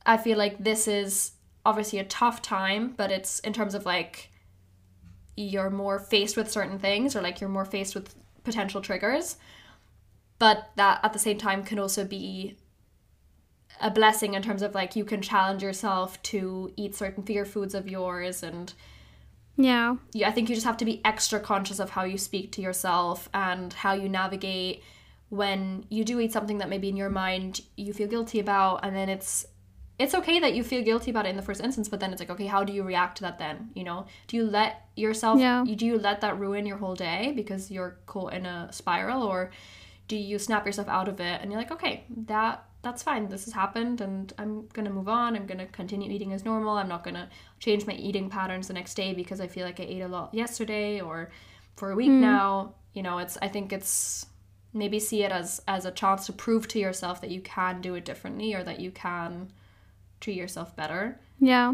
I 0.06 0.18
feel 0.18 0.38
like 0.38 0.64
this 0.64 0.88
is 0.88 1.32
obviously 1.66 2.00
a 2.00 2.06
tough 2.06 2.42
time 2.42 2.94
but 2.96 3.12
it's 3.12 3.40
in 3.40 3.52
terms 3.52 3.74
of 3.74 3.86
like 3.86 4.30
you're 5.36 5.70
more 5.70 6.00
faced 6.00 6.38
with 6.38 6.50
certain 6.50 6.80
things 6.80 7.16
or 7.16 7.22
like 7.22 7.42
you're 7.42 7.50
more 7.50 7.66
faced 7.66 7.96
with 7.96 8.16
potential 8.44 8.82
triggers. 8.82 9.38
But 10.40 10.70
that 10.76 11.00
at 11.04 11.14
the 11.14 11.20
same 11.20 11.38
time 11.38 11.64
can 11.64 11.80
also 11.80 12.06
be 12.06 12.58
a 13.82 13.92
blessing 13.92 14.34
in 14.34 14.42
terms 14.42 14.62
of 14.62 14.74
like 14.74 14.96
you 14.96 15.04
can 15.06 15.22
challenge 15.22 15.62
yourself 15.64 16.22
to 16.24 16.72
eat 16.78 16.96
certain 16.96 17.24
fear 17.24 17.46
foods 17.46 17.74
of 17.76 17.88
yours 17.88 18.42
and 18.44 18.74
Yeah. 19.58 19.96
you, 20.14 20.26
I 20.26 20.32
think 20.32 20.50
you 20.50 20.56
just 20.56 20.66
have 20.68 20.78
to 20.78 20.86
be 20.86 21.02
extra 21.06 21.40
conscious 21.40 21.80
of 21.80 21.92
how 21.92 22.04
you 22.04 22.18
speak 22.18 22.52
to 22.54 22.62
yourself 22.62 23.30
and 23.34 23.72
how 23.74 23.94
you 23.94 24.10
navigate 24.10 24.84
when 25.30 25.86
you 25.90 26.04
do 26.04 26.20
eat 26.20 26.32
something 26.32 26.60
that 26.60 26.70
maybe 26.70 26.90
in 26.90 26.98
your 26.98 27.10
mind 27.10 27.62
you 27.76 27.94
feel 27.94 28.08
guilty 28.08 28.40
about 28.40 28.82
and 28.84 28.96
then 28.96 29.10
it's 29.10 29.46
it's 29.98 30.14
okay 30.14 30.40
that 30.42 30.54
you 30.54 30.62
feel 30.64 30.84
guilty 30.84 31.10
about 31.10 31.26
it 31.26 31.30
in 31.30 31.36
the 31.38 31.42
first 31.42 31.62
instance 31.62 31.88
but 31.90 32.00
then 32.00 32.12
it's 32.12 32.20
like 32.20 32.30
okay 32.30 32.46
how 32.46 32.64
do 32.64 32.72
you 32.74 32.84
react 32.84 33.18
to 33.18 33.24
that 33.24 33.40
then 33.40 33.70
you 33.74 33.84
know 33.84 34.06
do 34.28 34.38
you 34.38 34.44
let 34.46 34.88
yourself 34.96 35.40
Yeah. 35.40 35.64
do 35.66 35.86
you 35.86 35.98
let 35.98 36.22
that 36.22 36.38
ruin 36.40 36.66
your 36.66 36.78
whole 36.78 36.96
day 36.96 37.34
because 37.36 37.72
you're 37.72 37.98
caught 38.06 38.34
in 38.34 38.46
a 38.46 38.72
spiral 38.72 39.24
or 39.24 39.52
do 40.08 40.16
you 40.16 40.38
snap 40.38 40.66
yourself 40.66 40.88
out 40.88 41.08
of 41.08 41.20
it 41.20 41.42
and 41.42 41.52
you're 41.52 41.60
like 41.60 41.72
okay 41.72 42.04
that 42.28 42.64
that's 42.86 43.02
fine 43.02 43.28
this 43.30 43.46
has 43.46 43.54
happened 43.54 44.00
and 44.00 44.32
i'm 44.38 44.68
gonna 44.74 44.92
move 44.92 45.10
on 45.10 45.36
i'm 45.36 45.48
gonna 45.48 45.66
continue 45.68 46.12
eating 46.12 46.32
as 46.34 46.46
normal 46.46 46.78
i'm 46.78 46.88
not 46.88 47.04
gonna 47.04 47.28
change 47.60 47.88
my 47.88 47.94
eating 47.94 48.30
patterns 48.30 48.68
the 48.68 48.74
next 48.74 48.94
day 48.94 49.12
because 49.12 49.42
i 49.42 49.48
feel 49.48 49.66
like 49.66 49.80
i 49.80 49.84
ate 49.84 50.02
a 50.02 50.08
lot 50.08 50.32
yesterday 50.34 51.02
or 51.02 51.32
for 51.76 51.92
a 51.92 51.96
week 51.96 52.10
mm-hmm. 52.10 52.22
now 52.22 52.76
you 52.94 53.02
know 53.02 53.18
it's 53.18 53.40
i 53.42 53.48
think 53.48 53.74
it's 53.74 54.28
maybe 54.72 55.00
see 55.00 55.24
it 55.24 55.32
as 55.32 55.62
as 55.68 55.86
a 55.86 55.92
chance 55.92 56.28
to 56.28 56.34
prove 56.34 56.68
to 56.68 56.78
yourself 56.78 57.22
that 57.22 57.32
you 57.32 57.42
can 57.42 57.82
do 57.82 57.96
it 57.96 58.06
differently 58.06 58.54
or 58.54 58.64
that 58.64 58.80
you 58.80 58.92
can 58.92 59.50
treat 60.22 60.38
yourself 60.38 60.76
better 60.76 61.20
Yeah. 61.40 61.74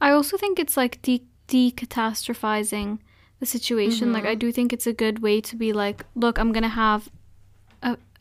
I 0.00 0.10
also 0.10 0.36
think 0.36 0.58
it's 0.58 0.76
like 0.76 1.00
de- 1.02 1.26
decatastrophizing 1.48 2.98
the 3.38 3.46
situation. 3.46 4.12
Like, 4.12 4.24
mm-hmm. 4.24 4.32
I 4.32 4.34
do 4.34 4.52
think 4.52 4.72
it's 4.72 4.86
a 4.86 4.92
good 4.92 5.20
way 5.20 5.40
to 5.40 5.56
be 5.56 5.72
like, 5.72 6.04
look, 6.14 6.38
I'm 6.38 6.52
going 6.52 6.62
to 6.62 6.68
have 6.68 7.08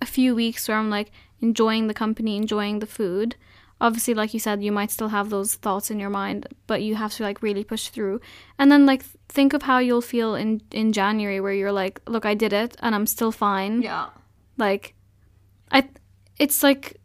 a, 0.01 0.05
few 0.05 0.35
weeks 0.35 0.67
where 0.67 0.77
I'm 0.77 0.89
like 0.89 1.11
enjoying 1.41 1.87
the 1.87 1.93
company, 1.93 2.37
enjoying 2.37 2.79
the 2.79 2.85
food. 2.85 3.35
Obviously, 3.81 4.13
like 4.13 4.33
you 4.33 4.39
said, 4.39 4.63
you 4.63 4.71
might 4.71 4.91
still 4.91 5.09
have 5.09 5.29
those 5.29 5.55
thoughts 5.55 5.89
in 5.89 5.99
your 5.99 6.09
mind, 6.09 6.47
but 6.67 6.81
you 6.81 6.95
have 6.95 7.13
to 7.13 7.23
like 7.23 7.41
really 7.41 7.63
push 7.63 7.87
through. 7.89 8.19
And 8.57 8.71
then 8.71 8.85
like 8.85 9.03
think 9.29 9.53
of 9.53 9.63
how 9.63 9.79
you'll 9.79 10.01
feel 10.01 10.35
in 10.35 10.61
in 10.71 10.91
January 10.91 11.39
where 11.39 11.53
you're 11.53 11.71
like, 11.71 12.01
look, 12.07 12.25
I 12.25 12.33
did 12.33 12.51
it 12.53 12.75
and 12.79 12.93
I'm 12.93 13.07
still 13.07 13.31
fine. 13.31 13.81
Yeah. 13.81 14.09
Like 14.57 14.95
I 15.71 15.87
it's 16.37 16.61
like 16.61 16.97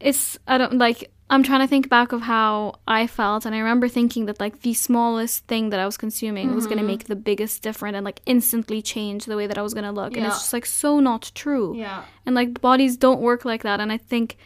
it's 0.00 0.38
I 0.46 0.58
don't 0.58 0.78
like 0.78 1.12
I'm 1.28 1.42
trying 1.42 1.60
to 1.60 1.66
think 1.66 1.88
back 1.88 2.12
of 2.12 2.22
how 2.22 2.76
I 2.86 3.08
felt 3.08 3.44
and 3.46 3.54
I 3.54 3.58
remember 3.58 3.88
thinking 3.88 4.26
that 4.26 4.38
like 4.38 4.60
the 4.60 4.74
smallest 4.74 5.44
thing 5.48 5.70
that 5.70 5.80
I 5.80 5.86
was 5.86 5.96
consuming 5.96 6.54
was 6.54 6.64
Mm-hmm. 6.64 6.74
going 6.74 6.82
to 6.84 6.92
make 6.92 7.04
the 7.06 7.16
biggest 7.16 7.62
difference 7.62 7.96
and 7.96 8.04
like 8.04 8.20
instantly 8.26 8.80
change 8.80 9.24
the 9.24 9.36
way 9.36 9.46
that 9.48 9.58
I 9.58 9.62
was 9.62 9.74
going 9.74 9.84
to 9.84 9.90
look 9.90 10.16
and 10.16 10.24
it's 10.24 10.36
just 10.38 10.52
like 10.52 10.66
so 10.66 11.00
not 11.00 11.32
true. 11.34 11.74
Yeah. 11.76 12.04
And 12.24 12.34
like 12.36 12.60
bodies 12.60 12.96
don't 12.96 13.20
work 13.20 13.44
like 13.44 13.64
that 13.64 13.80
and 13.80 13.90
I 13.90 13.96
think 13.98 14.36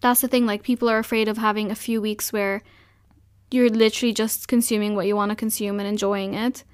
that's 0.00 0.22
the 0.22 0.28
thing 0.28 0.46
like 0.46 0.62
people 0.62 0.88
are 0.88 0.98
afraid 0.98 1.28
of 1.28 1.36
having 1.36 1.70
a 1.70 1.74
few 1.76 2.00
weeks 2.00 2.32
where 2.32 2.62
you're 3.50 3.68
literally 3.68 4.14
just 4.14 4.48
consuming 4.48 4.96
what 4.96 5.06
you 5.06 5.14
want 5.16 5.30
to 5.30 5.36
consume 5.36 5.78
and 5.80 5.86
enjoying 5.88 6.32
it. 6.32 6.64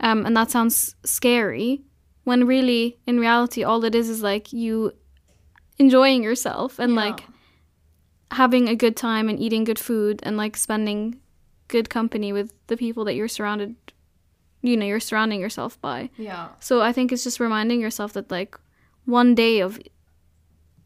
Um, 0.00 0.24
and 0.24 0.36
that 0.36 0.50
sounds 0.52 0.94
scary 1.04 1.82
when 2.22 2.46
really 2.46 2.98
in 3.04 3.18
reality 3.18 3.64
all 3.64 3.82
it 3.84 3.96
is 3.96 4.08
is 4.08 4.22
like 4.22 4.52
you 4.52 4.92
enjoying 5.78 6.22
yourself 6.22 6.78
and 6.78 6.92
Yeah. 6.94 7.00
like 7.06 7.20
having 8.32 8.68
a 8.68 8.74
good 8.76 8.96
time 8.96 9.28
and 9.28 9.38
eating 9.40 9.64
good 9.64 9.78
food 9.78 10.20
and 10.22 10.36
like 10.36 10.56
spending 10.56 11.18
good 11.68 11.88
company 11.90 12.32
with 12.32 12.52
the 12.66 12.76
people 12.76 13.04
that 13.04 13.14
you're 13.14 13.28
surrounded 13.28 13.74
you 14.62 14.76
know 14.76 14.84
you're 14.86 15.00
surrounding 15.00 15.40
yourself 15.40 15.80
by 15.80 16.10
Yeah. 16.16 16.48
so 16.60 16.80
i 16.80 16.92
think 16.92 17.12
it's 17.12 17.24
just 17.24 17.40
reminding 17.40 17.80
yourself 17.80 18.12
that 18.14 18.30
like 18.30 18.58
one 19.04 19.34
day 19.34 19.60
of 19.60 19.78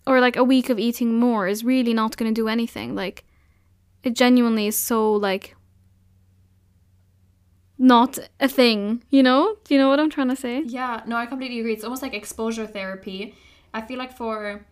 or 0.07 0.21
like 0.21 0.37
a 0.37 0.45
week 0.45 0.69
of 0.71 0.79
eating 0.79 1.19
more 1.19 1.47
is 1.49 1.65
really 1.65 1.95
not 1.95 2.17
going 2.17 2.33
to 2.33 2.41
do 2.41 2.49
anything 2.49 2.95
like 2.95 3.25
it 4.03 4.15
genuinely 4.15 4.67
is 4.67 4.77
so 4.77 5.13
like 5.13 5.55
not 7.79 8.19
a 8.41 8.49
thing 8.49 9.03
you 9.11 9.23
know 9.23 9.57
do 9.65 9.75
you 9.75 9.81
know 9.81 9.89
what 9.89 9.99
i'm 9.99 10.11
trying 10.11 10.29
to 10.29 10.37
say 10.37 10.63
Yeah, 10.65 11.03
no, 11.07 11.17
I 11.17 11.27
completely 11.27 11.59
agree. 11.61 11.73
It's 11.73 11.85
almost 11.85 12.03
like 12.03 12.15
exposure 12.15 12.67
therapy. 12.67 13.35
I 13.75 13.81
feel 13.81 13.99
like 13.99 14.17
for 14.17 14.65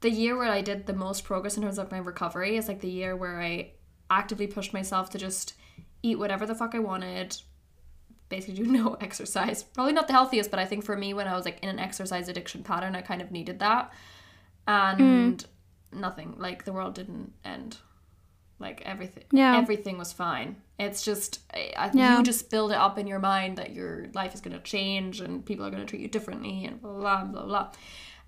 the 0.00 0.10
year 0.10 0.36
where 0.36 0.50
I 0.50 0.60
did 0.60 0.86
the 0.86 0.92
most 0.92 1.24
progress 1.24 1.56
in 1.56 1.62
terms 1.62 1.78
of 1.78 1.90
my 1.90 1.98
recovery 1.98 2.56
is 2.56 2.68
like 2.68 2.80
the 2.80 2.90
year 2.90 3.16
where 3.16 3.40
I 3.40 3.72
actively 4.10 4.46
pushed 4.46 4.72
myself 4.72 5.10
to 5.10 5.18
just 5.18 5.54
eat 6.02 6.18
whatever 6.18 6.46
the 6.46 6.54
fuck 6.54 6.74
I 6.74 6.78
wanted, 6.78 7.36
basically 8.28 8.64
do 8.64 8.70
no 8.70 8.94
exercise. 9.00 9.62
Probably 9.62 9.92
not 9.92 10.06
the 10.06 10.12
healthiest, 10.12 10.50
but 10.50 10.60
I 10.60 10.64
think 10.64 10.84
for 10.84 10.96
me, 10.96 11.14
when 11.14 11.26
I 11.26 11.34
was 11.34 11.44
like 11.44 11.58
in 11.62 11.68
an 11.68 11.78
exercise 11.78 12.28
addiction 12.28 12.62
pattern, 12.62 12.94
I 12.94 13.00
kind 13.02 13.22
of 13.22 13.30
needed 13.30 13.58
that. 13.60 13.92
And 14.68 15.38
mm. 15.38 15.98
nothing, 15.98 16.34
like 16.38 16.64
the 16.64 16.72
world 16.72 16.94
didn't 16.94 17.32
end. 17.44 17.78
Like 18.58 18.82
everything, 18.86 19.24
Yeah. 19.32 19.58
everything 19.58 19.98
was 19.98 20.12
fine. 20.12 20.56
It's 20.78 21.02
just 21.02 21.40
I, 21.52 21.72
I, 21.76 21.90
Yeah. 21.92 22.18
you 22.18 22.24
just 22.24 22.50
build 22.50 22.72
it 22.72 22.78
up 22.78 22.98
in 22.98 23.06
your 23.06 23.18
mind 23.18 23.58
that 23.58 23.72
your 23.72 24.06
life 24.14 24.34
is 24.34 24.40
going 24.40 24.56
to 24.56 24.62
change 24.62 25.20
and 25.20 25.44
people 25.44 25.64
are 25.66 25.70
going 25.70 25.82
to 25.82 25.86
treat 25.86 26.00
you 26.00 26.08
differently 26.08 26.64
and 26.64 26.80
blah 26.80 26.92
blah 26.92 27.24
blah 27.24 27.44
blah. 27.44 27.72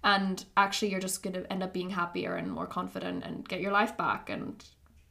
And 0.05 0.45
actually, 0.57 0.90
you're 0.90 1.00
just 1.00 1.23
going 1.23 1.35
to 1.35 1.52
end 1.52 1.62
up 1.62 1.73
being 1.73 1.90
happier 1.90 2.37
and 2.37 2.50
more 2.50 2.67
confident 2.67 3.25
and 3.25 3.47
get 3.49 3.61
your 3.61 3.73
life 3.73 3.97
back 3.97 4.31
and 4.31 4.64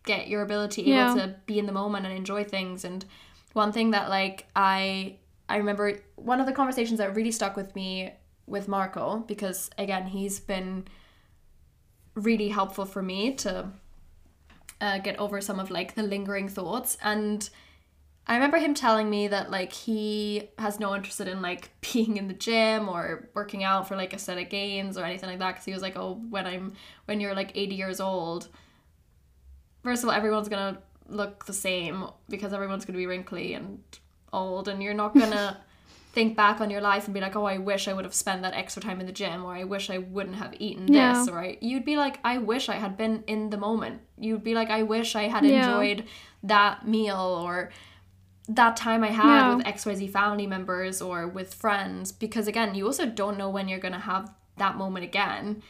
get 0.06 0.27
your 0.29 0.41
ability 0.41 0.84
Yeah. 0.84 1.12
able 1.12 1.22
to 1.22 1.36
be 1.46 1.60
in 1.60 1.65
the 1.65 1.74
moment 1.74 2.06
and 2.06 2.15
enjoy 2.15 2.44
things. 2.44 2.86
And 2.86 3.03
one 3.53 3.72
thing 3.72 3.91
that 3.91 4.10
like 4.10 4.48
I 4.56 5.17
I 5.50 5.58
remember 5.58 6.00
one 6.15 6.39
of 6.39 6.46
the 6.46 6.53
conversations 6.53 7.00
that 7.00 7.15
really 7.15 7.32
stuck 7.32 7.56
with 7.58 7.75
me 7.75 8.13
with 8.46 8.67
Marco 8.67 9.20
because 9.27 9.70
again 9.77 10.08
he's 10.08 10.39
been 10.39 10.86
really 12.15 12.50
helpful 12.50 12.86
for 12.86 13.01
me 13.01 13.34
to 13.36 13.70
uh, 14.79 15.00
get 15.00 15.17
over 15.20 15.41
some 15.41 15.60
of 15.60 15.70
like 15.72 15.96
the 15.96 16.03
lingering 16.03 16.48
thoughts 16.48 16.98
and 17.03 17.50
I 18.29 18.34
remember 18.36 18.57
him 18.57 18.74
telling 18.74 19.10
me 19.10 19.29
that 19.29 19.50
like 19.50 19.72
he 19.72 20.50
has 20.60 20.79
no 20.79 20.93
interest 20.96 21.22
in 21.22 21.41
like 21.41 21.72
being 21.93 22.17
in 22.17 22.27
the 22.27 22.34
gym 22.34 22.89
or 22.89 23.29
working 23.34 23.63
out 23.63 23.88
for 23.88 23.95
like 23.95 24.13
aesthetic 24.13 24.49
gains 24.49 24.97
or 24.97 25.06
anything 25.06 25.30
like 25.30 25.39
that 25.39 25.54
because 25.54 25.65
he 25.65 25.71
was 25.73 25.82
like 25.82 25.95
oh 25.97 26.21
when 26.30 26.45
I'm 26.45 26.73
when 27.06 27.19
you're 27.21 27.34
like 27.36 27.51
80 27.56 27.75
years 27.75 27.99
old 28.01 28.49
first 29.84 30.04
of 30.04 30.10
all 30.10 30.15
everyone's 30.15 30.49
gonna 30.49 30.80
look 31.08 31.45
the 31.45 31.54
same 31.54 32.06
because 32.30 32.51
everyone's 32.54 32.86
gonna 32.86 32.97
be 32.97 33.06
wrinkly 33.08 33.54
and 33.54 33.80
old 34.34 34.67
and 34.67 34.84
you're 34.84 34.93
not 34.93 35.13
gonna 35.15 35.58
think 36.13 36.36
back 36.36 36.60
on 36.60 36.69
your 36.69 36.82
life 36.82 37.06
and 37.06 37.13
be 37.13 37.21
like 37.21 37.36
oh 37.36 37.45
I 37.45 37.60
wish 37.60 37.88
I 37.88 37.93
would 37.93 38.04
have 38.06 38.13
spent 38.13 38.41
that 38.41 38.54
extra 38.54 38.82
time 38.82 38.99
in 38.99 39.06
the 39.06 39.12
gym 39.13 39.45
or 39.45 39.54
I 39.56 39.63
wish 39.63 39.89
I 39.89 39.99
wouldn't 39.99 40.36
have 40.36 40.54
eaten 40.60 40.91
Yeah. 40.91 41.13
this 41.13 41.30
or 41.30 41.39
I, 41.39 41.58
you'd 41.62 41.86
be 41.86 41.95
like 41.95 42.19
I 42.25 42.39
wish 42.39 42.67
I 42.69 42.75
had 42.75 42.97
been 42.97 43.23
in 43.28 43.49
the 43.51 43.58
moment 43.58 44.01
you'd 44.19 44.43
be 44.43 44.54
like 44.54 44.69
I 44.69 44.84
wish 44.84 45.15
I 45.15 45.23
had 45.30 45.45
Yeah. 45.45 45.60
enjoyed 45.60 46.06
that 46.43 46.86
meal 46.88 47.15
or 47.45 47.69
that 48.47 48.77
time 48.77 49.03
I 49.03 49.07
had 49.07 49.55
with 49.55 49.65
XYZ 49.65 50.10
family 50.10 50.47
members 50.47 51.01
or 51.01 51.27
with 51.27 51.53
friends 51.53 52.12
because 52.12 52.47
again 52.47 52.75
you 52.75 52.86
also 52.86 53.05
don't 53.05 53.38
know 53.38 53.49
when 53.49 53.67
you're 53.67 53.79
gonna 53.79 53.99
have 53.99 54.31
that 54.57 54.77
moment 54.77 55.03
again. 55.03 55.62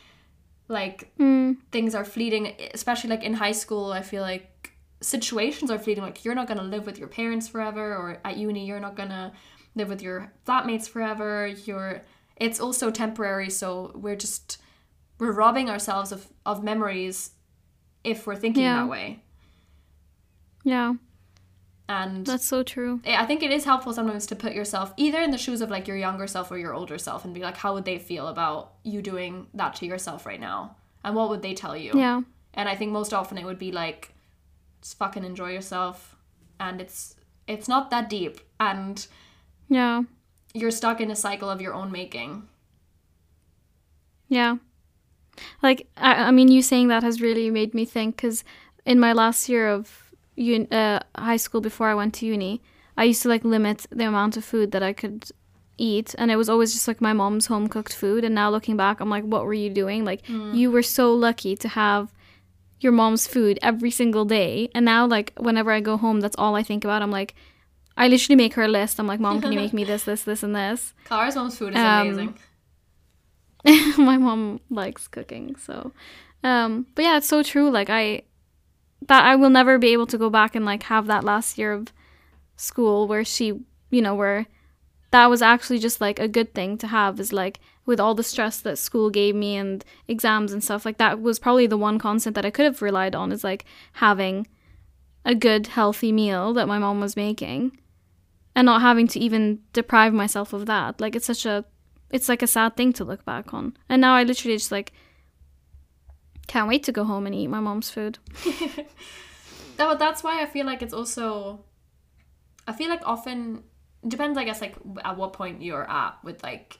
Like 0.67 1.11
hmm. 1.17 1.53
things 1.71 1.95
are 1.95 2.05
fleeting 2.05 2.55
especially 2.73 3.09
like 3.09 3.23
in 3.23 3.33
high 3.33 3.53
school 3.53 3.91
I 3.91 4.01
feel 4.01 4.21
like 4.21 4.73
situations 5.01 5.71
are 5.71 5.79
fleeting 5.79 6.03
like 6.03 6.23
you're 6.23 6.35
not 6.35 6.47
gonna 6.47 6.63
live 6.63 6.85
with 6.85 6.97
your 6.97 7.07
parents 7.07 7.47
forever 7.47 7.95
or 7.95 8.19
at 8.25 8.37
uni 8.37 8.65
you're 8.65 8.79
not 8.79 8.95
gonna 8.95 9.31
live 9.75 9.89
with 9.89 10.01
your 10.01 10.33
flatmates 10.45 10.89
forever 10.89 11.47
you're 11.65 12.01
it's 12.35 12.59
also 12.59 12.89
temporary 12.89 13.49
so 13.49 13.91
we're 13.95 14.15
just 14.15 14.57
we're 15.19 15.31
robbing 15.31 15.69
ourselves 15.69 16.11
of, 16.11 16.27
of 16.45 16.63
memories 16.63 17.31
if 18.03 18.27
we're 18.27 18.35
thinking 18.35 18.63
Yeah. 18.63 18.77
that 18.77 18.89
way. 18.89 19.23
Yeah 20.63 20.95
and 21.89 22.25
that's 22.25 22.45
so 22.45 22.63
true 22.63 23.01
I 23.05 23.25
think 23.25 23.43
it 23.43 23.51
is 23.51 23.63
helpful 23.63 23.93
sometimes 23.93 24.25
to 24.27 24.35
put 24.35 24.53
yourself 24.53 24.93
either 24.97 25.21
in 25.21 25.31
the 25.31 25.37
shoes 25.37 25.61
of 25.61 25.69
like 25.69 25.87
your 25.87 25.97
younger 25.97 26.27
self 26.27 26.51
or 26.51 26.57
your 26.57 26.73
older 26.73 26.97
self 26.97 27.23
and 27.23 27.33
be 27.33 27.41
like, 27.41 27.57
how 27.57 27.73
would 27.73 27.85
they 27.85 27.97
feel 27.97 28.27
about 28.27 28.73
you 28.83 29.01
doing 29.01 29.47
that 29.53 29.75
to 29.75 29.85
yourself 29.85 30.25
right 30.25 30.39
now? 30.39 30.75
And 31.03 31.15
what 31.15 31.29
would 31.29 31.41
they 31.41 31.53
tell 31.53 31.77
you? 31.77 31.91
yeah 31.95 32.21
And 32.53 32.67
I 32.67 32.75
think 32.75 32.91
most 32.91 33.13
often 33.13 33.37
it 33.37 33.45
would 33.45 33.59
be 33.59 33.71
like, 33.71 34.13
just 34.81 34.97
fucking 34.97 35.23
enjoy 35.23 35.51
yourself. 35.51 36.15
And 36.59 36.81
it's 36.81 37.15
it's 37.47 37.67
not 37.67 37.89
that 37.91 38.09
deep. 38.09 38.41
And 38.59 39.07
yeah 39.69 40.03
you're 40.53 40.71
stuck 40.71 40.99
in 40.99 41.11
a 41.11 41.15
cycle 41.15 41.49
of 41.49 41.61
your 41.61 41.73
own 41.73 41.91
making. 41.91 42.47
Yeah. 44.27 44.57
Like, 45.61 45.87
I, 45.95 46.13
I 46.25 46.31
mean, 46.31 46.47
you 46.49 46.61
saying 46.61 46.87
that 46.87 47.03
has 47.03 47.21
really 47.21 47.49
made 47.49 47.73
me 47.73 47.85
think 47.85 48.15
because 48.15 48.43
in 48.85 48.99
my 48.99 49.13
last 49.13 49.49
year 49.49 49.69
of 49.69 50.06
un- 50.37 50.67
uh, 50.71 50.99
high 51.17 51.37
school 51.37 51.61
before 51.61 51.87
I 51.89 51.95
went 51.95 52.13
to 52.15 52.25
uni, 52.25 52.61
I 52.95 53.03
used 53.05 53.21
to 53.23 53.29
like 53.29 53.43
limit 53.43 53.85
the 53.91 54.05
amount 54.05 54.37
of 54.37 54.45
food 54.45 54.71
that 54.71 54.83
I 54.83 54.93
could 54.93 55.29
eat. 55.77 56.15
And 56.17 56.31
it 56.31 56.35
was 56.35 56.49
always 56.49 56.73
just 56.73 56.87
like 56.87 57.01
my 57.01 57.13
mom's 57.13 57.47
home 57.47 57.67
cooked 57.67 57.93
food. 57.93 58.23
And 58.23 58.33
now 58.35 58.49
looking 58.49 58.77
back, 58.77 58.99
I'm 58.99 59.09
like, 59.09 59.23
what 59.23 59.45
were 59.45 59.53
you 59.53 59.69
doing? 59.69 60.05
Like, 60.05 60.21
you 60.27 60.71
were 60.71 60.83
so 60.83 61.13
lucky 61.13 61.55
to 61.57 61.67
have 61.67 62.13
your 62.79 62.91
mom's 62.91 63.27
food 63.27 63.57
every 63.61 63.91
single 63.91 64.25
day. 64.25 64.69
And 64.75 64.85
now, 64.85 65.05
like, 65.07 65.33
whenever 65.37 65.71
I 65.71 65.79
go 65.81 65.97
home, 65.97 66.19
that's 66.21 66.35
all 66.37 66.55
I 66.55 66.63
think 66.63 66.83
about. 66.83 67.01
I'm 67.01 67.11
like, 67.11 67.33
I 67.95 68.07
literally 68.07 68.35
make 68.35 68.53
her 68.53 68.63
a 68.63 68.67
list. 68.67 68.99
I'm 68.99 69.07
like, 69.07 69.19
Mom, 69.19 69.41
can 69.41 69.51
you 69.51 69.59
make 69.59 69.73
me 69.73 69.83
this, 69.83 70.03
this, 70.03 70.23
this, 70.23 70.43
and 70.43 70.55
this? 70.55 70.93
Clara's 71.05 71.35
mom's 71.35 71.57
food 71.57 71.73
is 71.73 71.79
Um, 71.79 72.07
amazing. 72.07 72.37
my 73.97 74.17
mom 74.17 74.59
likes 74.69 75.07
cooking 75.07 75.55
so 75.57 75.91
um 76.43 76.85
but 76.95 77.01
yeah 77.03 77.17
it's 77.17 77.27
so 77.27 77.41
true 77.43 77.69
like 77.69 77.89
i 77.89 78.21
that 79.01 79.23
i 79.25 79.35
will 79.35 79.49
never 79.49 79.77
be 79.77 79.93
able 79.93 80.07
to 80.07 80.17
go 80.17 80.29
back 80.29 80.55
and 80.55 80.65
like 80.65 80.83
have 80.83 81.07
that 81.07 81.23
last 81.23 81.57
year 81.57 81.73
of 81.73 81.93
school 82.55 83.07
where 83.07 83.23
she 83.23 83.59
you 83.89 84.01
know 84.01 84.15
where 84.15 84.47
that 85.11 85.29
was 85.29 85.41
actually 85.41 85.79
just 85.79 86.01
like 86.01 86.19
a 86.19 86.27
good 86.27 86.53
thing 86.53 86.77
to 86.77 86.87
have 86.87 87.19
is 87.19 87.31
like 87.31 87.59
with 87.85 87.99
all 87.99 88.13
the 88.13 88.23
stress 88.23 88.59
that 88.59 88.77
school 88.77 89.09
gave 89.09 89.35
me 89.35 89.55
and 89.55 89.85
exams 90.07 90.51
and 90.51 90.63
stuff 90.63 90.85
like 90.85 90.97
that 90.97 91.21
was 91.21 91.39
probably 91.39 91.67
the 91.67 91.77
one 91.77 91.99
constant 91.99 92.35
that 92.35 92.45
i 92.45 92.51
could 92.51 92.65
have 92.65 92.81
relied 92.81 93.15
on 93.15 93.31
is 93.31 93.43
like 93.43 93.65
having 93.93 94.47
a 95.23 95.35
good 95.35 95.67
healthy 95.67 96.11
meal 96.11 96.53
that 96.53 96.67
my 96.67 96.79
mom 96.79 96.99
was 96.99 97.15
making 97.15 97.77
and 98.55 98.65
not 98.65 98.81
having 98.81 99.07
to 99.07 99.19
even 99.19 99.59
deprive 99.73 100.13
myself 100.13 100.51
of 100.51 100.65
that 100.65 100.99
like 100.99 101.15
it's 101.15 101.27
such 101.27 101.45
a 101.45 101.63
it's 102.09 102.29
like 102.29 102.41
a 102.41 102.47
sad 102.47 102.75
thing 102.75 102.93
to 102.93 103.03
look 103.03 103.25
back 103.25 103.53
on. 103.53 103.75
And 103.89 104.01
now 104.01 104.15
I 104.15 104.23
literally 104.23 104.57
just 104.57 104.71
like 104.71 104.93
can't 106.47 106.67
wait 106.67 106.83
to 106.83 106.91
go 106.91 107.03
home 107.03 107.25
and 107.25 107.35
eat 107.35 107.47
my 107.47 107.59
mom's 107.59 107.89
food. 107.89 108.17
That, 109.77 109.85
but 109.89 109.99
that's 109.99 110.23
why 110.23 110.41
I 110.41 110.47
feel 110.47 110.65
like 110.65 110.81
it's 110.81 110.93
also. 110.93 111.63
I 112.67 112.73
feel 112.73 112.89
like 112.89 113.01
often 113.05 113.63
depends, 114.07 114.35
I 114.37 114.43
guess, 114.43 114.59
like 114.59 114.75
at 115.05 115.15
what 115.17 115.33
point 115.33 115.61
you're 115.61 115.87
at 115.87 116.17
with 116.23 116.41
like 116.41 116.79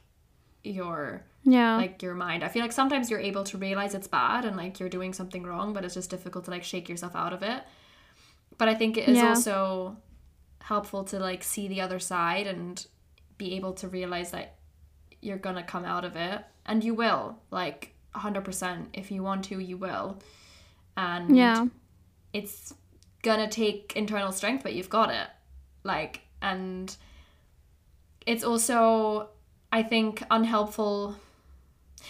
your 0.63 1.23
Yeah. 1.43 1.77
like 1.77 2.01
your 2.01 2.15
mind. 2.15 2.43
I 2.43 2.47
feel 2.47 2.63
like 2.63 2.71
sometimes 2.71 3.12
you're 3.12 3.19
able 3.19 3.43
to 3.45 3.58
realize 3.60 3.93
it's 3.93 4.08
bad 4.08 4.45
and 4.45 4.58
like 4.58 4.80
you're 4.80 4.89
doing 4.89 5.13
something 5.13 5.43
wrong, 5.43 5.73
but 5.73 5.86
it's 5.86 5.93
just 5.93 6.10
difficult 6.10 6.45
to 6.45 6.51
like 6.51 6.63
shake 6.63 6.89
yourself 6.89 7.15
out 7.15 7.34
of 7.34 7.43
it. 7.43 7.62
But 8.58 8.67
I 8.67 8.73
think 8.73 8.97
it 8.97 9.08
is 9.10 9.17
Yeah. 9.17 9.30
also 9.30 9.97
helpful 10.62 11.03
to 11.06 11.19
like 11.19 11.43
see 11.43 11.67
the 11.67 11.82
other 11.82 11.99
side 11.99 12.47
and 12.47 12.84
be 13.38 13.53
able 13.56 13.73
to 13.73 13.88
realize 13.88 14.32
that 14.32 14.56
you're 15.21 15.38
gonna 15.38 15.62
come 15.63 15.86
out 15.86 16.03
of 16.03 16.15
it 16.15 16.41
and 16.65 16.84
you 16.84 16.95
will 16.95 17.38
like 17.51 17.93
100% 18.15 18.88
if 18.93 19.12
you 19.12 19.24
want 19.24 19.46
to 19.46 19.60
you 19.60 19.78
will. 19.78 20.20
And 20.96 21.36
Yeah. 21.36 21.65
it's 22.34 22.74
gonna 23.24 23.50
take 23.50 23.93
internal 23.96 24.32
strength 24.32 24.63
but 24.63 24.74
you've 24.74 24.89
got 24.89 25.10
it. 25.10 25.28
Like 25.84 26.22
and 26.41 26.96
it's 28.26 28.43
also 28.43 29.30
i 29.72 29.82
think 29.84 30.24
unhelpful. 30.30 31.15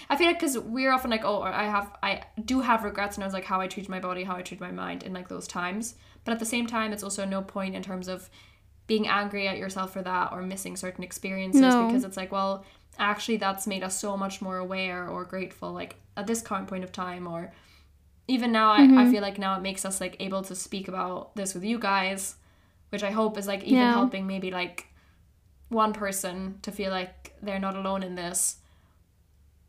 I 0.10 0.16
feel 0.18 0.28
like 0.28 0.40
because 0.40 0.58
we're 0.60 0.92
often 0.92 1.10
like 1.10 1.24
oh 1.24 1.42
i 1.42 1.64
have 1.64 1.96
i 2.04 2.24
do 2.44 2.60
have 2.62 2.84
regrets 2.84 3.16
and 3.16 3.24
i 3.24 3.28
was 3.28 3.34
like 3.34 3.46
how 3.46 3.62
i 3.62 3.68
treat 3.68 3.88
my 3.88 4.00
body 4.00 4.24
how 4.26 4.36
i 4.36 4.42
treat 4.42 4.60
my 4.60 4.72
mind 4.72 5.04
in 5.04 5.14
like 5.14 5.28
those 5.30 5.48
times. 5.48 5.96
But 6.26 6.34
at 6.34 6.40
the 6.40 6.46
same 6.46 6.68
time 6.68 6.92
it's 6.92 7.04
also 7.04 7.24
no 7.26 7.42
point 7.42 7.74
in 7.76 7.82
terms 7.82 8.08
of 8.08 8.30
being 8.86 9.08
angry 9.08 9.48
at 9.48 9.58
yourself 9.58 9.94
for 9.94 10.02
that 10.02 10.32
or 10.34 10.42
missing 10.42 10.76
certain 10.78 11.04
experiences 11.04 11.62
No. 11.62 11.88
because 11.88 12.04
it's 12.04 12.18
like 12.18 12.32
well 12.32 12.66
actually 13.00 13.38
that's 13.38 13.68
made 13.68 13.84
us 13.84 14.00
so 14.00 14.18
much 14.18 14.42
more 14.42 14.58
aware 14.58 15.08
or 15.08 15.24
grateful 15.26 15.72
like 15.72 15.96
at 16.16 16.28
this 16.28 16.42
current 16.42 16.68
point 16.68 16.84
of 16.84 16.92
time 16.92 17.28
or 17.28 17.52
even 18.28 18.52
now 18.52 18.72
I, 18.72 19.04
I 19.08 19.12
feel 19.12 19.22
like 19.22 19.38
now 19.38 19.56
it 19.58 19.62
makes 19.62 19.86
us 19.86 20.02
like 20.02 20.16
able 20.20 20.42
to 20.44 20.56
speak 20.56 20.88
about 20.88 21.36
this 21.36 21.54
with 21.54 21.64
you 21.64 21.80
guys 21.80 22.36
which 22.90 23.04
i 23.04 23.12
hope 23.12 23.38
is 23.38 23.48
like 23.48 23.64
even 23.64 23.80
Yeah. 23.80 23.92
helping 23.94 24.26
maybe 24.28 24.52
like 24.52 24.88
one 25.70 25.94
person 25.94 26.60
to 26.62 26.72
feel 26.72 26.92
like 26.92 27.34
they're 27.42 27.60
not 27.60 27.76
alone 27.76 28.02
in 28.02 28.16
this. 28.16 28.58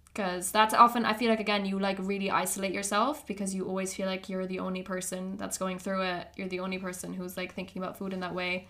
Because 0.04 0.50
that's 0.50 0.74
often 0.74 1.04
i 1.04 1.12
feel 1.12 1.28
like 1.28 1.40
again 1.40 1.64
you 1.64 1.78
like 1.78 1.98
really 2.00 2.30
isolate 2.30 2.72
yourself 2.72 3.26
because 3.26 3.54
you 3.54 3.66
always 3.66 3.94
feel 3.94 4.06
like 4.06 4.28
you're 4.28 4.46
the 4.46 4.58
only 4.58 4.82
person 4.82 5.36
that's 5.36 5.58
going 5.58 5.78
through 5.78 6.02
it. 6.02 6.28
You're 6.36 6.48
the 6.48 6.60
only 6.60 6.78
person 6.78 7.14
who's 7.14 7.36
like 7.36 7.54
thinking 7.54 7.80
about 7.82 7.98
food 7.98 8.12
in 8.12 8.20
that 8.20 8.34
way. 8.34 8.66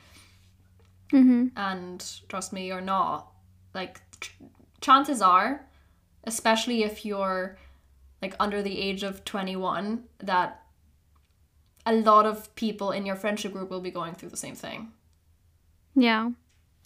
Mm-hmm. 1.13 1.47
and 1.57 2.05
trust 2.29 2.53
me 2.53 2.67
you're 2.67 2.83
not 2.83 3.33
like 3.75 4.01
ch- 4.21 4.37
chances 4.81 5.21
are 5.23 5.67
especially 6.25 6.83
if 6.83 7.05
you're 7.05 7.57
like 8.21 8.35
under 8.41 8.63
the 8.63 8.79
age 8.81 9.03
of 9.03 9.25
21 9.25 10.05
that 10.19 10.63
a 11.87 11.93
lot 11.95 12.27
of 12.27 12.55
people 12.55 12.91
in 12.91 13.07
your 13.07 13.17
friendship 13.17 13.53
group 13.53 13.71
will 13.71 13.81
be 13.81 13.91
going 13.91 14.15
through 14.15 14.29
the 14.31 14.37
same 14.37 14.55
thing 14.55 14.93
Yeah. 15.95 16.31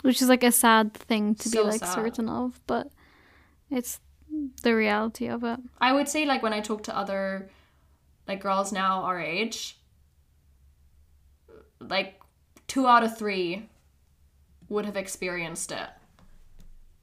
Which 0.02 0.20
is 0.20 0.28
like 0.28 0.42
a 0.42 0.50
sad 0.52 0.92
thing 0.94 1.34
to 1.36 1.48
So 1.48 1.62
be 1.62 1.70
like 1.70 1.80
sad. 1.80 1.94
certain 1.94 2.28
of, 2.28 2.60
but 2.66 2.90
it's 3.70 4.00
the 4.62 4.74
reality 4.74 5.26
of 5.28 5.44
it. 5.44 5.60
i 5.80 5.92
would 5.92 6.08
say 6.08 6.24
like 6.24 6.42
when 6.42 6.52
i 6.54 6.60
talk 6.60 6.82
to 6.84 6.96
other 6.96 7.50
like 8.26 8.40
girls 8.40 8.72
now 8.72 9.02
our 9.02 9.20
age 9.20 9.76
like 11.80 12.20
two 12.66 12.86
out 12.86 13.04
of 13.04 13.16
three 13.16 13.68
would 14.68 14.86
have 14.86 14.96
experienced 14.96 15.70
it 15.72 15.88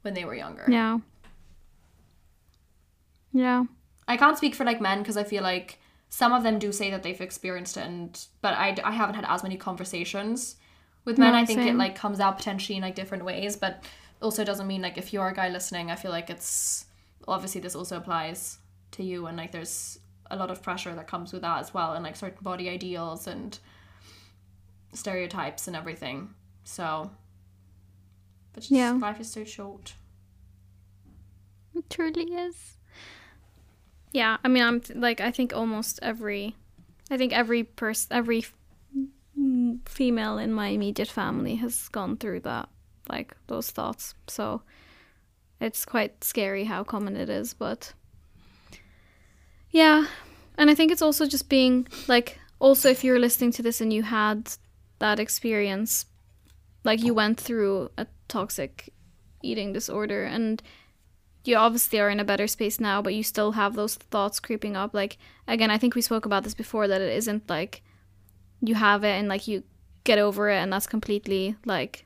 when 0.02 0.14
they 0.14 0.26
were 0.26 0.36
younger 0.36 0.66
Yeah. 0.68 1.00
Yeah. 3.32 3.66
I 4.08 4.18
can't 4.18 4.38
speak 4.38 4.56
for 4.56 4.64
like 4.64 4.82
men 4.82 5.00
because 5.00 5.18
I 5.18 5.24
feel 5.24 5.44
like 5.44 5.80
some 6.10 6.34
of 6.34 6.44
them 6.44 6.58
do 6.58 6.72
say 6.72 6.90
that 6.90 7.04
they've 7.04 7.22
experienced 7.22 7.78
it, 7.78 7.86
and 7.86 8.26
but 8.42 8.56
I, 8.56 8.76
I 8.84 8.92
haven't 8.92 9.16
had 9.16 9.26
as 9.28 9.44
many 9.44 9.58
conversations 9.58 10.56
with 11.06 11.20
men. 11.20 11.34
No, 11.34 11.40
I 11.40 11.46
think 11.46 11.62
it 11.62 11.76
like 11.76 11.96
comes 11.96 12.20
out 12.20 12.38
potentially 12.38 12.78
in 12.78 12.82
like 12.82 12.96
different 12.96 13.24
ways, 13.24 13.56
but 13.56 13.84
also 14.22 14.44
doesn't 14.44 14.66
mean 14.68 14.82
like 14.82 14.98
if 14.98 15.14
you're 15.14 15.28
a 15.28 15.34
guy 15.34 15.50
listening, 15.50 15.92
I 15.92 15.96
feel 15.96 16.12
like 16.12 16.30
it's 16.32 16.86
obviously 17.28 17.62
this 17.62 17.76
also 17.76 17.98
applies 17.98 18.58
to 18.92 19.04
you, 19.04 19.28
and 19.28 19.38
like 19.38 19.52
there's 19.52 20.00
a 20.32 20.36
lot 20.36 20.50
of 20.50 20.64
pressure 20.64 20.94
that 20.96 21.08
comes 21.08 21.32
with 21.32 21.44
that 21.44 21.60
as 21.60 21.74
well, 21.74 21.94
and 21.94 22.04
like 22.04 22.16
certain 22.16 22.40
body 22.42 22.68
ideals 22.68 23.28
and 23.28 23.60
stereotypes 24.94 25.68
and 25.68 25.76
everything. 25.76 26.34
So, 26.64 27.12
but 28.54 28.62
just, 28.62 28.72
Yeah. 28.72 28.92
life 28.94 29.20
is 29.20 29.32
so 29.32 29.44
short. 29.44 29.94
It 31.76 31.90
truly 31.90 32.24
is. 32.34 32.78
Yeah, 34.12 34.38
I 34.44 34.48
mean, 34.48 34.64
I'm 34.64 34.82
like, 34.96 35.22
I 35.22 35.32
think 35.32 35.54
almost 35.54 36.00
every, 36.02 36.56
I 37.12 37.18
think 37.18 37.32
every 37.32 37.64
person, 37.64 38.08
every 38.12 38.40
f- 38.40 38.54
mm, 39.40 39.88
female 39.88 40.38
in 40.40 40.52
my 40.52 40.68
immediate 40.70 41.10
family 41.10 41.56
has 41.58 41.88
gone 41.90 42.18
through 42.18 42.40
that, 42.42 42.70
like 43.08 43.36
those 43.48 43.70
thoughts. 43.70 44.16
So 44.28 44.64
it's 45.62 45.86
quite 45.86 46.24
scary 46.24 46.64
how 46.66 46.84
common 46.84 47.16
it 47.16 47.30
is, 47.30 47.54
but 47.54 47.94
yeah. 49.72 50.08
And 50.58 50.70
I 50.70 50.76
think 50.76 50.92
it's 50.92 51.02
also 51.04 51.26
just 51.28 51.48
being 51.48 51.88
like, 52.08 52.40
also, 52.60 52.90
if 52.90 53.04
you're 53.04 53.20
listening 53.20 53.52
to 53.54 53.62
this 53.62 53.80
and 53.80 53.94
you 53.94 54.04
had 54.04 54.52
that 54.98 55.20
experience, 55.20 56.06
like 56.84 57.02
you 57.02 57.14
went 57.14 57.40
through 57.40 57.90
a 57.98 58.06
toxic 58.30 58.94
eating 59.42 59.74
disorder 59.74 60.24
and 60.24 60.62
you 61.46 61.56
obviously 61.56 62.00
are 62.00 62.10
in 62.10 62.20
a 62.20 62.26
better 62.26 62.48
space 62.48 62.80
now, 62.80 63.02
but 63.02 63.14
you 63.14 63.24
still 63.24 63.54
have 63.54 63.76
those 63.76 63.96
thoughts 63.96 64.40
creeping 64.40 64.76
up. 64.76 64.94
Like 64.94 65.18
again, 65.48 65.72
I 65.72 65.78
think 65.78 65.96
we 65.96 66.02
spoke 66.02 66.26
about 66.26 66.44
this 66.44 66.54
before 66.54 66.88
that 66.88 67.02
it 67.02 67.16
isn't 67.16 67.50
like 67.50 67.82
you 68.62 68.76
have 68.76 69.04
it 69.04 69.18
and 69.18 69.28
like 69.28 69.48
you 69.48 69.64
get 70.04 70.20
over 70.20 70.50
it 70.50 70.58
and 70.58 70.72
that's 70.72 70.88
completely 70.88 71.56
like 71.66 72.06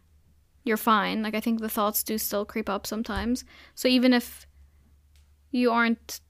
you're 0.63 0.77
fine. 0.77 1.23
Like 1.23 1.35
I 1.35 1.39
think 1.39 1.59
the 1.59 1.69
thoughts 1.69 2.03
do 2.03 2.17
still 2.17 2.45
creep 2.45 2.69
up 2.69 2.87
sometimes. 2.87 3.43
So 3.75 3.87
even 3.87 4.13
if 4.13 4.47
you 5.51 5.71
aren't 5.71 6.21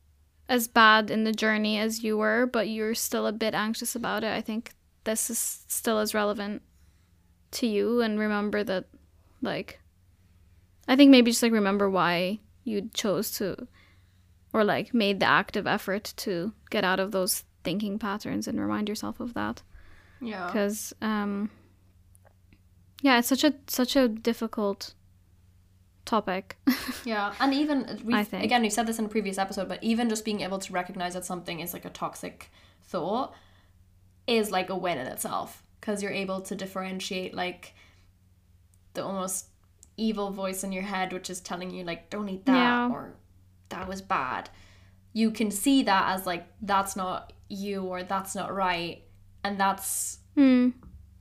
as 0.49 0.67
bad 0.67 1.10
in 1.12 1.23
the 1.23 1.32
journey 1.32 1.77
as 1.77 2.03
you 2.03 2.17
were, 2.17 2.45
but 2.45 2.67
you're 2.67 2.95
still 2.95 3.27
a 3.27 3.32
bit 3.32 3.53
anxious 3.53 3.95
about 3.95 4.23
it, 4.23 4.34
I 4.34 4.41
think 4.41 4.71
this 5.03 5.29
is 5.29 5.65
still 5.67 5.99
as 5.99 6.13
relevant 6.13 6.62
to 7.51 7.67
you 7.67 8.01
and 8.01 8.17
remember 8.17 8.63
that 8.63 8.86
like 9.41 9.79
I 10.88 10.96
think 10.96 11.12
maybe 11.12 11.32
just 11.32 11.43
like 11.43 11.52
remember 11.52 11.89
why 11.89 12.39
you 12.63 12.89
chose 12.93 13.32
to 13.38 13.67
or 14.54 14.63
like 14.63 14.93
made 14.93 15.19
the 15.19 15.26
active 15.26 15.65
effort 15.67 16.13
to 16.17 16.54
get 16.69 16.84
out 16.84 17.00
of 17.00 17.12
those 17.12 17.43
thinking 17.63 17.98
patterns 18.00 18.48
and 18.48 18.60
remind 18.60 18.88
yourself 18.89 19.19
of 19.19 19.34
that 19.34 19.62
Yeah. 20.22 20.46
because 20.48 20.93
um 21.02 21.50
yeah 23.02 23.19
it's 23.19 23.28
such 23.28 23.43
a 23.43 23.54
such 23.67 23.96
a 23.96 24.08
difficult 24.08 24.93
topic 26.06 26.58
Yeah, 27.06 27.34
and 27.39 27.54
even 27.54 28.00
we've, 28.04 28.15
I 28.15 28.24
think. 28.24 28.43
again 28.43 28.62
we've 28.62 28.72
said 28.74 28.88
this 28.88 29.00
in 29.00 29.06
a 29.06 29.10
previous 29.10 29.38
episode, 29.38 29.67
but 29.69 29.84
even 29.84 30.10
just 30.10 30.24
being 30.26 30.41
able 30.41 30.60
to 30.60 30.72
recognize 30.74 31.13
that 31.15 31.26
something 31.26 31.60
is 31.60 31.74
like 31.74 31.86
a 31.86 31.89
toxic 31.89 32.50
thought 32.84 33.34
is 34.28 34.52
like 34.52 34.69
a 34.69 34.76
win 34.78 34.98
in 34.98 35.08
itself 35.08 35.63
because 35.80 36.02
you're 36.04 36.12
able 36.12 36.41
to 36.41 36.56
differentiate 36.56 37.34
like 37.34 37.74
the 38.93 39.04
almost 39.04 39.48
evil 39.97 40.32
voice 40.32 40.63
in 40.63 40.71
your 40.71 40.84
head, 40.84 41.13
which 41.13 41.29
is 41.29 41.39
telling 41.41 41.69
you 41.71 41.84
like 41.84 42.10
don't 42.10 42.29
eat 42.29 42.45
that 42.45 42.56
Yeah. 42.56 42.89
or 42.89 43.13
that 43.69 43.88
was 43.88 44.01
bad. 44.01 44.49
You 45.13 45.32
can 45.32 45.51
see 45.51 45.84
that 45.84 46.13
as 46.15 46.25
like 46.25 46.47
that's 46.62 46.95
not 46.95 47.34
you 47.49 47.84
or 47.84 48.03
that's 48.03 48.34
not 48.36 48.53
right, 48.53 49.03
and 49.43 49.60
that's 49.60 50.19
Hmm. 50.36 50.69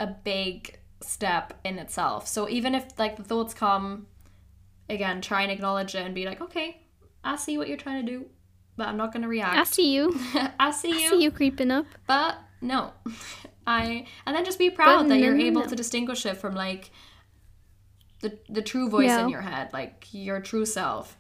a 0.01 0.07
big 0.07 0.79
step 1.03 1.59
in 1.65 1.79
itself. 1.79 2.27
So 2.27 2.49
even 2.49 2.75
if 2.75 2.99
like 2.99 3.17
the 3.17 3.25
thoughts 3.25 3.53
come, 3.55 4.07
again, 4.89 5.21
try 5.21 5.43
and 5.43 5.51
acknowledge 5.53 5.95
it 5.95 6.05
and 6.07 6.15
be 6.15 6.25
like, 6.25 6.41
okay, 6.41 6.81
I 7.25 7.37
see 7.37 7.59
what 7.59 7.69
you're 7.69 7.77
trying 7.77 8.05
to 8.07 8.11
do, 8.13 8.27
but 8.77 8.89
I'm 8.89 8.97
not 8.97 9.13
gonna 9.13 9.29
react. 9.29 9.59
i 9.59 9.65
see 9.65 9.93
you 9.95 10.19
I 10.59 10.71
see 10.71 10.93
i 10.93 10.97
you, 10.97 11.09
see 11.11 11.23
you 11.23 11.31
creeping 11.31 11.71
up 11.71 11.87
but 12.07 12.37
no, 12.63 12.93
I 13.67 14.07
and 14.27 14.35
then 14.35 14.45
just 14.45 14.59
be 14.59 14.71
proud 14.71 15.03
But 15.03 15.09
that 15.09 15.19
no, 15.21 15.25
you're 15.27 15.37
able 15.37 15.61
no. 15.63 15.67
to 15.69 15.77
distinguish 15.77 16.25
it 16.27 16.37
from 16.39 16.55
like 16.55 16.91
the 18.23 18.39
the 18.49 18.63
true 18.63 18.89
voice 18.89 19.07
Yeah. 19.09 19.23
in 19.25 19.29
your 19.29 19.43
head, 19.43 19.73
like 19.73 20.07
your 20.13 20.41
true 20.41 20.65
self. 20.67 21.17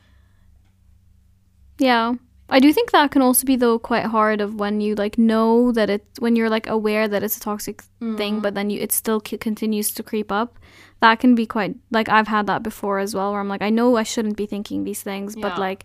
Yeah. 1.79 2.15
I 2.49 2.61
do 2.61 2.71
think 2.73 2.91
that 2.91 3.11
can 3.11 3.23
also 3.23 3.47
be 3.47 3.57
though 3.57 3.79
quite 3.79 4.05
hard 4.07 4.41
of 4.43 4.55
when 4.57 4.81
you 4.81 4.95
like 4.95 5.17
know 5.17 5.73
that 5.73 5.88
it 5.88 6.05
when 6.19 6.37
you're 6.37 6.51
like 6.51 6.67
aware 6.67 7.09
that 7.09 7.23
it's 7.23 7.37
a 7.37 7.41
toxic 7.41 7.83
Mm-hmm. 8.03 8.17
thing 8.17 8.41
but 8.41 8.55
then 8.55 8.69
you 8.69 8.81
it 8.81 8.93
still 8.93 9.23
c- 9.27 9.38
continues 9.38 9.91
to 9.93 10.03
creep 10.03 10.31
up. 10.31 10.59
That 11.01 11.19
can 11.21 11.35
be 11.35 11.47
quite 11.47 11.77
like 11.91 12.09
I've 12.09 12.29
had 12.29 12.47
that 12.49 12.62
before 12.62 12.99
as 12.99 13.15
well 13.15 13.31
where 13.33 13.41
I'm 13.41 13.49
like 13.49 13.62
I 13.62 13.71
know 13.71 13.97
I 13.97 14.03
shouldn't 14.03 14.37
be 14.37 14.47
thinking 14.47 14.85
these 14.85 15.03
things 15.03 15.35
but 15.37 15.57
like 15.59 15.85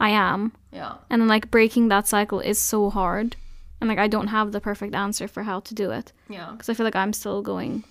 I 0.00 0.10
am. 0.10 0.52
Yeah. 0.72 0.94
And 1.10 1.20
then 1.22 1.28
like 1.28 1.50
breaking 1.50 1.88
that 1.88 2.08
cycle 2.08 2.40
is 2.40 2.58
so 2.58 2.90
hard. 2.90 3.36
And 3.80 3.88
like 3.88 3.98
I 3.98 4.08
don't 4.08 4.28
have 4.28 4.50
the 4.50 4.60
perfect 4.60 4.94
answer 4.94 5.28
for 5.28 5.44
how 5.44 5.60
to 5.60 5.74
do 5.74 5.90
it 5.92 6.12
Yeah. 6.28 6.50
because 6.52 6.68
I 6.68 6.74
feel 6.74 6.84
like 6.84 6.96
I'm 6.96 7.12
still 7.12 7.42
going. 7.42 7.84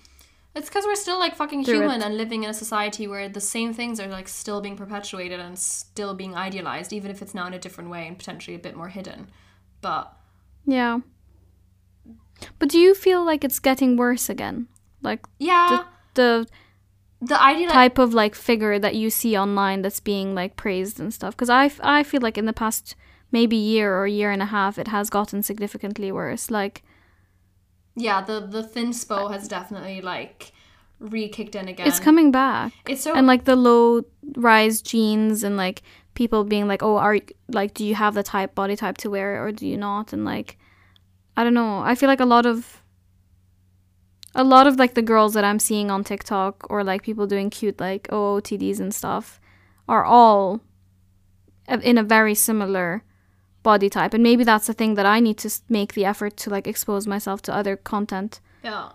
It's 0.58 0.68
because 0.68 0.84
we're 0.84 0.96
still 0.96 1.20
like 1.20 1.36
fucking 1.36 1.62
human 1.62 2.00
it. 2.00 2.04
and 2.04 2.16
living 2.16 2.42
in 2.42 2.50
a 2.50 2.54
society 2.54 3.06
where 3.06 3.28
the 3.28 3.40
same 3.40 3.72
things 3.72 4.00
are 4.00 4.08
like 4.08 4.26
still 4.26 4.60
being 4.60 4.76
perpetuated 4.76 5.38
and 5.38 5.56
still 5.56 6.14
being 6.14 6.34
idealized, 6.34 6.92
even 6.92 7.12
if 7.12 7.22
it's 7.22 7.32
now 7.32 7.46
in 7.46 7.54
a 7.54 7.60
different 7.60 7.90
way 7.90 8.08
and 8.08 8.18
potentially 8.18 8.56
a 8.56 8.58
bit 8.58 8.76
more 8.76 8.88
hidden. 8.88 9.30
But 9.80 10.12
Yeah. 10.66 10.98
But 12.58 12.70
do 12.70 12.78
you 12.78 12.92
feel 12.94 13.24
like 13.24 13.44
it's 13.44 13.60
getting 13.60 13.96
worse 13.96 14.28
again? 14.28 14.66
Like 15.00 15.26
yeah, 15.38 15.84
the 16.14 16.48
the 17.20 17.40
ideal 17.40 17.70
type 17.70 17.98
of 17.98 18.12
like 18.12 18.34
figure 18.34 18.80
that 18.80 18.96
you 18.96 19.10
see 19.10 19.38
online 19.38 19.82
that's 19.82 20.00
being 20.00 20.34
like 20.34 20.56
praised 20.56 20.98
and 20.98 21.14
stuff 21.14 21.36
because 21.36 21.50
I 21.50 21.70
I 21.80 22.02
feel 22.02 22.20
like 22.20 22.36
in 22.36 22.46
the 22.46 22.52
past 22.52 22.96
maybe 23.30 23.56
year 23.56 23.96
or 23.96 24.06
year 24.08 24.32
and 24.32 24.42
a 24.42 24.46
half 24.46 24.78
it 24.78 24.88
has 24.88 25.10
gotten 25.10 25.42
significantly 25.42 26.10
worse 26.10 26.50
like 26.50 26.82
yeah, 27.98 28.22
the 28.22 28.40
the 28.40 28.62
thin 28.62 28.90
spo 28.90 29.30
has 29.30 29.48
definitely 29.48 30.00
like 30.00 30.52
re-kicked 31.00 31.54
in 31.54 31.68
again. 31.68 31.86
It's 31.86 32.00
coming 32.00 32.30
back. 32.30 32.72
It's 32.86 33.02
so 33.02 33.14
and 33.14 33.26
like 33.26 33.44
the 33.44 33.56
low 33.56 34.02
rise 34.36 34.80
jeans 34.80 35.42
and 35.42 35.56
like 35.56 35.82
people 36.14 36.44
being 36.44 36.66
like, 36.66 36.82
"Oh, 36.82 36.96
are 36.96 37.18
like 37.48 37.74
do 37.74 37.84
you 37.84 37.94
have 37.94 38.14
the 38.14 38.22
type 38.22 38.54
body 38.54 38.76
type 38.76 38.98
to 38.98 39.10
wear 39.10 39.36
it 39.36 39.40
or 39.40 39.52
do 39.52 39.66
you 39.66 39.76
not?" 39.76 40.12
And 40.12 40.24
like 40.24 40.58
I 41.36 41.44
don't 41.44 41.54
know. 41.54 41.80
I 41.80 41.94
feel 41.94 42.08
like 42.08 42.20
a 42.20 42.26
lot 42.26 42.46
of 42.46 42.82
a 44.34 44.44
lot 44.44 44.66
of 44.66 44.76
like 44.76 44.94
the 44.94 45.02
girls 45.02 45.34
that 45.34 45.44
I'm 45.44 45.58
seeing 45.58 45.90
on 45.90 46.04
TikTok 46.04 46.66
or 46.70 46.84
like 46.84 47.02
people 47.02 47.26
doing 47.26 47.50
cute 47.50 47.80
like 47.80 48.08
OOTDs 48.08 48.78
and 48.80 48.94
stuff 48.94 49.40
are 49.88 50.04
all 50.04 50.60
in 51.82 51.98
a 51.98 52.02
very 52.02 52.34
similar 52.34 53.02
body 53.70 53.88
type 53.98 54.12
and 54.16 54.22
maybe 54.30 54.44
that's 54.50 54.66
the 54.70 54.76
thing 54.80 54.92
that 54.98 55.06
I 55.16 55.18
need 55.26 55.38
to 55.44 55.50
make 55.68 55.90
the 55.98 56.04
effort 56.12 56.32
to 56.42 56.46
like 56.54 56.66
expose 56.72 57.04
myself 57.14 57.38
to 57.42 57.50
other 57.60 57.74
content 57.92 58.32
yeah, 58.64 58.88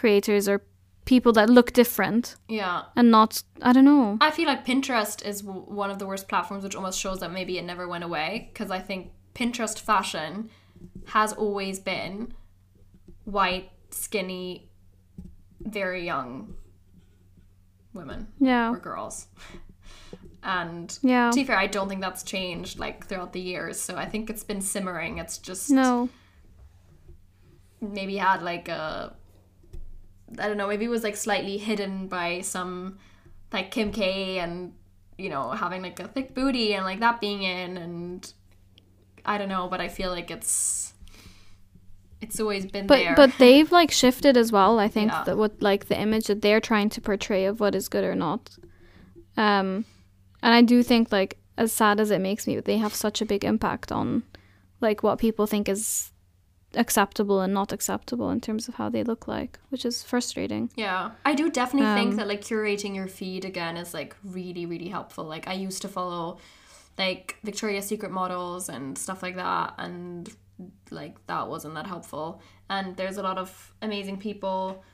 creators 0.00 0.44
or 0.52 0.56
people 1.04 1.32
that 1.38 1.48
look 1.50 1.68
different 1.72 2.24
yeah. 2.48 2.82
and 2.98 3.10
not 3.10 3.42
I 3.68 3.70
don't 3.74 3.84
know. 3.92 4.18
I 4.20 4.30
feel 4.30 4.46
like 4.52 4.62
Pinterest 4.70 5.18
is 5.30 5.42
w- 5.42 5.66
one 5.82 5.90
of 5.90 5.98
the 6.00 6.06
worst 6.10 6.28
platforms, 6.28 6.62
which 6.64 6.76
almost 6.76 6.98
shows 7.04 7.18
that 7.20 7.30
maybe 7.38 7.52
it 7.58 7.64
never 7.72 7.84
went 7.94 8.04
away. 8.04 8.28
Because 8.52 8.70
I 8.78 8.80
think 8.88 9.00
Pinterest 9.34 9.78
fashion 9.90 10.50
has 11.16 11.32
always 11.32 11.76
been 11.92 12.32
white, 13.24 13.68
skinny, 13.90 14.70
very 15.60 16.02
young 16.12 16.54
women 17.92 18.28
Yeah. 18.38 18.70
or 18.72 18.78
girls. 18.78 19.16
And 20.42 20.98
Yeah. 21.02 21.30
to 21.30 21.34
be 21.34 21.44
fair, 21.44 21.58
I 21.58 21.66
don't 21.66 21.88
think 21.88 22.00
that's 22.00 22.22
changed 22.22 22.78
like 22.78 23.06
throughout 23.06 23.32
the 23.32 23.40
years. 23.40 23.78
So 23.78 23.96
I 23.96 24.06
think 24.06 24.30
it's 24.30 24.42
been 24.44 24.60
simmering. 24.62 25.18
It's 25.18 25.36
just 25.38 25.70
No. 25.70 26.08
maybe 27.80 28.16
had 28.16 28.42
like 28.42 28.68
a 28.68 29.14
I 30.38 30.46
don't 30.46 30.56
know, 30.56 30.68
maybe 30.68 30.84
it 30.84 30.88
was 30.88 31.02
like 31.02 31.16
slightly 31.16 31.58
hidden 31.58 32.06
by 32.06 32.40
some 32.40 32.98
like 33.52 33.70
Kim 33.70 33.90
K 33.90 34.38
and 34.38 34.72
you 35.18 35.28
know, 35.28 35.50
having 35.50 35.82
like 35.82 36.00
a 36.00 36.08
thick 36.08 36.34
booty 36.34 36.72
and 36.74 36.84
like 36.86 37.00
that 37.00 37.20
being 37.20 37.42
in 37.42 37.76
and 37.76 38.32
I 39.26 39.36
don't 39.36 39.48
know, 39.48 39.68
but 39.68 39.80
I 39.80 39.88
feel 39.88 40.10
like 40.10 40.30
it's 40.30 40.94
it's 42.22 42.38
always 42.38 42.64
been 42.66 42.86
But 42.86 42.96
there. 42.98 43.14
but 43.16 43.32
they've 43.38 43.70
like 43.72 43.90
shifted 43.90 44.36
as 44.36 44.52
well. 44.52 44.78
I 44.78 44.88
think 44.88 45.10
Yeah. 45.10 45.24
that 45.24 45.36
what 45.36 45.60
like 45.60 45.86
the 45.88 45.98
image 46.00 46.26
that 46.28 46.42
they're 46.42 46.60
trying 46.60 46.88
to 46.90 47.00
portray 47.00 47.44
of 47.46 47.60
what 47.60 47.74
is 47.74 47.88
good 47.88 48.04
or 48.04 48.14
not. 48.14 48.56
Um, 49.36 49.84
and 50.42 50.54
I 50.54 50.62
do 50.62 50.82
think 50.82 51.12
like 51.12 51.38
as 51.56 51.72
sad 51.72 52.00
as 52.00 52.10
it 52.10 52.20
makes 52.20 52.46
me, 52.46 52.58
they 52.60 52.78
have 52.78 52.94
such 52.94 53.20
a 53.20 53.26
big 53.26 53.44
impact 53.44 53.92
on 53.92 54.22
like 54.80 55.02
what 55.02 55.18
people 55.18 55.46
think 55.46 55.68
is 55.68 56.10
acceptable 56.74 57.40
and 57.40 57.52
not 57.52 57.72
acceptable 57.72 58.30
in 58.30 58.40
terms 58.40 58.68
of 58.68 58.74
how 58.74 58.88
they 58.88 59.02
look 59.02 59.26
like, 59.26 59.58
which 59.70 59.84
is 59.84 60.02
frustrating. 60.02 60.70
Yeah, 60.76 61.10
I 61.24 61.34
do 61.34 61.50
definitely 61.50 61.90
Um, 61.90 61.96
think 61.96 62.16
that 62.16 62.28
like 62.28 62.42
curating 62.42 62.94
your 62.94 63.08
feed 63.08 63.44
again 63.44 63.76
is 63.76 63.92
like 63.92 64.16
really 64.24 64.66
really 64.66 64.88
helpful. 64.88 65.24
Like 65.24 65.48
I 65.48 65.54
used 65.54 65.82
to 65.82 65.88
follow 65.88 66.38
like 66.96 67.36
Victoria's 67.44 67.86
Secret 67.86 68.12
models 68.12 68.68
and 68.68 68.96
stuff 68.96 69.22
like 69.22 69.36
that 69.36 69.74
and 69.78 70.30
like 70.90 71.26
that 71.26 71.48
wasn't 71.48 71.74
that 71.74 71.86
helpful. 71.86 72.40
And 72.68 72.96
there's 72.96 73.16
a 73.16 73.22
lot 73.22 73.38
of 73.38 73.72
amazing 73.82 74.18
people 74.18 74.84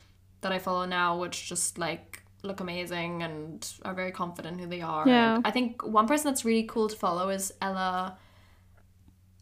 that 0.41 0.53
I 0.53 0.59
follow 0.59 0.87
now 0.87 1.19
which 1.19 1.49
just 1.49 1.79
like 1.79 2.23
look 2.47 2.61
amazing 2.61 3.23
and 3.23 3.69
are 3.85 3.95
very 3.95 4.13
confident 4.13 4.61
who 4.61 4.67
they 4.67 4.81
are. 4.81 5.07
Yeah. 5.07 5.37
And 5.37 5.47
I 5.47 5.51
think 5.51 5.85
one 5.85 6.07
person 6.07 6.31
that's 6.31 6.45
really 6.45 6.65
cool 6.65 6.89
to 6.89 6.97
follow 6.97 7.29
is 7.29 7.53
Ella 7.61 8.17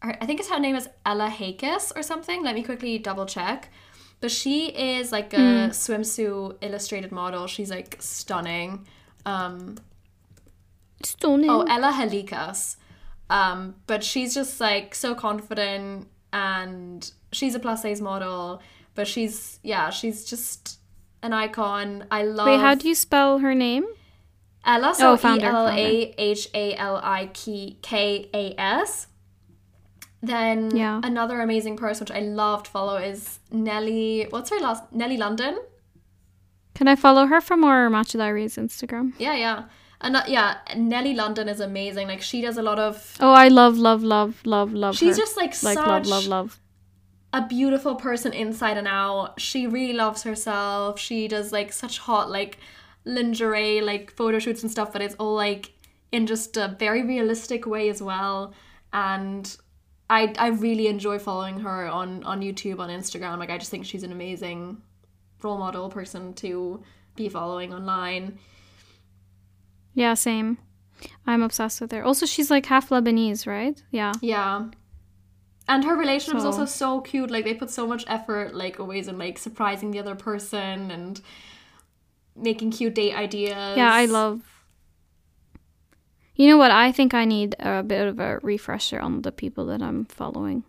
I 0.01 0.25
think 0.25 0.39
it's 0.39 0.49
her 0.49 0.59
name 0.59 0.75
is 0.75 0.87
Ella 1.05 1.29
Hakis 1.29 1.91
or 1.95 2.03
something. 2.03 2.43
Let 2.43 2.55
me 2.55 2.63
quickly 2.63 2.97
double 2.99 3.25
check. 3.25 3.69
But 4.21 4.31
she 4.31 4.67
is 4.67 5.11
like 5.11 5.33
a 5.33 5.69
swimsuit 5.71 6.57
illustrated 6.61 7.11
model. 7.11 7.47
She's 7.47 7.69
like 7.69 7.97
stunning. 7.99 8.85
Um, 9.25 9.77
Stunning. 11.03 11.49
oh, 11.49 11.63
Ella 11.63 11.91
Halikas. 11.91 12.77
Um, 13.29 13.75
but 13.87 14.03
she's 14.03 14.33
just 14.33 14.61
like 14.61 14.93
so 14.95 15.15
confident 15.15 16.07
and 16.31 17.11
she's 17.31 17.55
a 17.55 17.59
plus 17.59 17.81
size 17.81 18.01
model. 18.01 18.61
But 18.93 19.07
she's 19.07 19.59
yeah, 19.63 19.89
she's 19.89 20.23
just 20.23 20.79
an 21.25 21.33
icon. 21.33 22.05
I 22.11 22.23
love 22.23 22.47
Wait, 22.47 22.59
how 22.59 22.75
do 22.75 22.87
you 22.87 22.95
spell 22.95 23.39
her 23.39 23.53
name? 23.55 23.85
Ella, 24.63 24.95
so 24.95 25.11
Oh, 25.13 25.17
found 25.17 25.41
E 25.41 25.45
L. 25.45 25.67
A 25.69 26.13
H 26.17 26.47
A 26.53 26.75
L 26.75 26.95
I 27.03 27.29
K 27.33 28.29
A 28.33 28.55
S. 28.59 29.07
Then 30.21 30.75
Yeah. 30.75 31.01
another 31.03 31.41
amazing 31.41 31.77
person 31.77 32.05
which 32.05 32.15
I 32.15 32.21
loved 32.21 32.65
to 32.65 32.71
follow 32.71 32.97
is 32.97 33.39
Nelly. 33.51 34.27
What's 34.29 34.49
her 34.49 34.59
last? 34.59 34.83
Nelly 34.91 35.17
London. 35.17 35.59
Can 36.73 36.87
I 36.87 36.95
follow 36.95 37.25
her 37.27 37.39
from 37.41 37.63
our 37.63 37.89
Matcha 37.89 38.17
Diaries 38.17 38.57
Instagram? 38.57 39.13
Yeah, 39.17 39.35
yeah, 39.35 39.63
and 40.01 40.17
uh, 40.17 40.23
yeah, 40.27 40.57
Nelly 40.75 41.13
London 41.13 41.47
is 41.47 41.59
amazing. 41.59 42.07
Like 42.07 42.21
she 42.21 42.41
does 42.41 42.57
a 42.57 42.61
lot 42.63 42.79
of. 42.79 43.15
Oh, 43.19 43.31
I 43.31 43.47
love, 43.49 43.77
love, 43.77 44.03
love, 44.03 44.41
love, 44.45 44.73
love 44.73 44.97
She's 44.97 45.15
her. 45.15 45.21
just 45.23 45.37
like, 45.37 45.51
like 45.63 45.77
such 45.77 45.85
love, 45.87 46.05
love, 46.07 46.25
love. 46.27 46.59
A 47.35 47.45
beautiful 47.45 47.95
person 47.95 48.31
inside 48.31 48.77
and 48.77 48.87
out. 48.87 49.41
She 49.41 49.67
really 49.67 49.91
loves 49.91 50.23
herself. 50.23 50.97
She 50.97 51.27
does 51.27 51.51
like 51.51 51.73
such 51.73 51.99
hot 51.99 52.31
like 52.31 52.57
lingerie 53.03 53.81
like 53.81 54.09
photo 54.11 54.39
shoots 54.39 54.63
and 54.63 54.71
stuff, 54.71 54.93
but 54.93 55.01
it's 55.01 55.15
all 55.15 55.35
like 55.35 55.73
in 56.13 56.27
just 56.27 56.55
a 56.55 56.77
very 56.79 57.03
realistic 57.03 57.65
way 57.67 57.89
as 57.89 58.01
well. 58.01 58.53
And 58.93 59.53
I 60.09 60.33
I 60.39 60.47
really 60.47 60.87
enjoy 60.87 61.19
following 61.19 61.59
her 61.59 61.87
on 61.87 62.23
on 62.23 62.39
YouTube 62.39 62.79
on 62.79 62.89
Instagram. 62.89 63.37
Like 63.37 63.49
I 63.49 63.57
just 63.57 63.69
think 63.69 63.85
she's 63.85 64.03
an 64.03 64.13
amazing 64.13 64.81
role 65.43 65.57
model 65.57 65.89
person 65.89 66.33
to 66.35 66.81
be 67.17 67.27
following 67.27 67.73
online. 67.73 68.39
Yeah, 69.93 70.13
same. 70.13 70.57
I'm 71.27 71.41
obsessed 71.41 71.81
with 71.81 71.91
her. 71.91 72.01
Also, 72.01 72.25
she's 72.25 72.49
like 72.49 72.65
half 72.67 72.89
Lebanese, 72.89 73.45
right? 73.45 73.81
Yeah. 73.91 74.13
Yeah. 74.21 74.69
And 75.67 75.83
her 75.83 75.95
relationship 75.95 76.37
is 76.37 76.43
So- 76.43 76.47
also 76.51 76.65
so 76.65 77.01
cute. 77.01 77.31
Like 77.31 77.43
they 77.45 77.53
put 77.53 77.69
so 77.69 77.87
much 77.87 78.03
effort, 78.07 78.53
like 78.55 78.79
always 78.79 79.07
in 79.07 79.17
like 79.17 79.37
surprising 79.37 79.91
the 79.91 79.99
other 79.99 80.15
person 80.15 80.91
and 80.91 81.21
making 82.35 82.71
cute 82.71 82.95
date 82.95 83.15
ideas. 83.15 83.77
Yeah, 83.77 83.91
I 83.91 84.05
love. 84.05 84.41
You 86.35 86.49
know 86.49 86.57
what? 86.57 86.71
I 86.71 86.91
think 86.91 87.13
I 87.13 87.23
need 87.25 87.55
a 87.59 87.81
bit 87.81 88.07
of 88.07 88.19
a 88.19 88.39
refresher 88.43 88.99
on 88.99 89.21
the 89.21 89.31
people 89.31 89.65
that 89.67 89.81
I'm 89.81 90.05
following. 90.05 90.63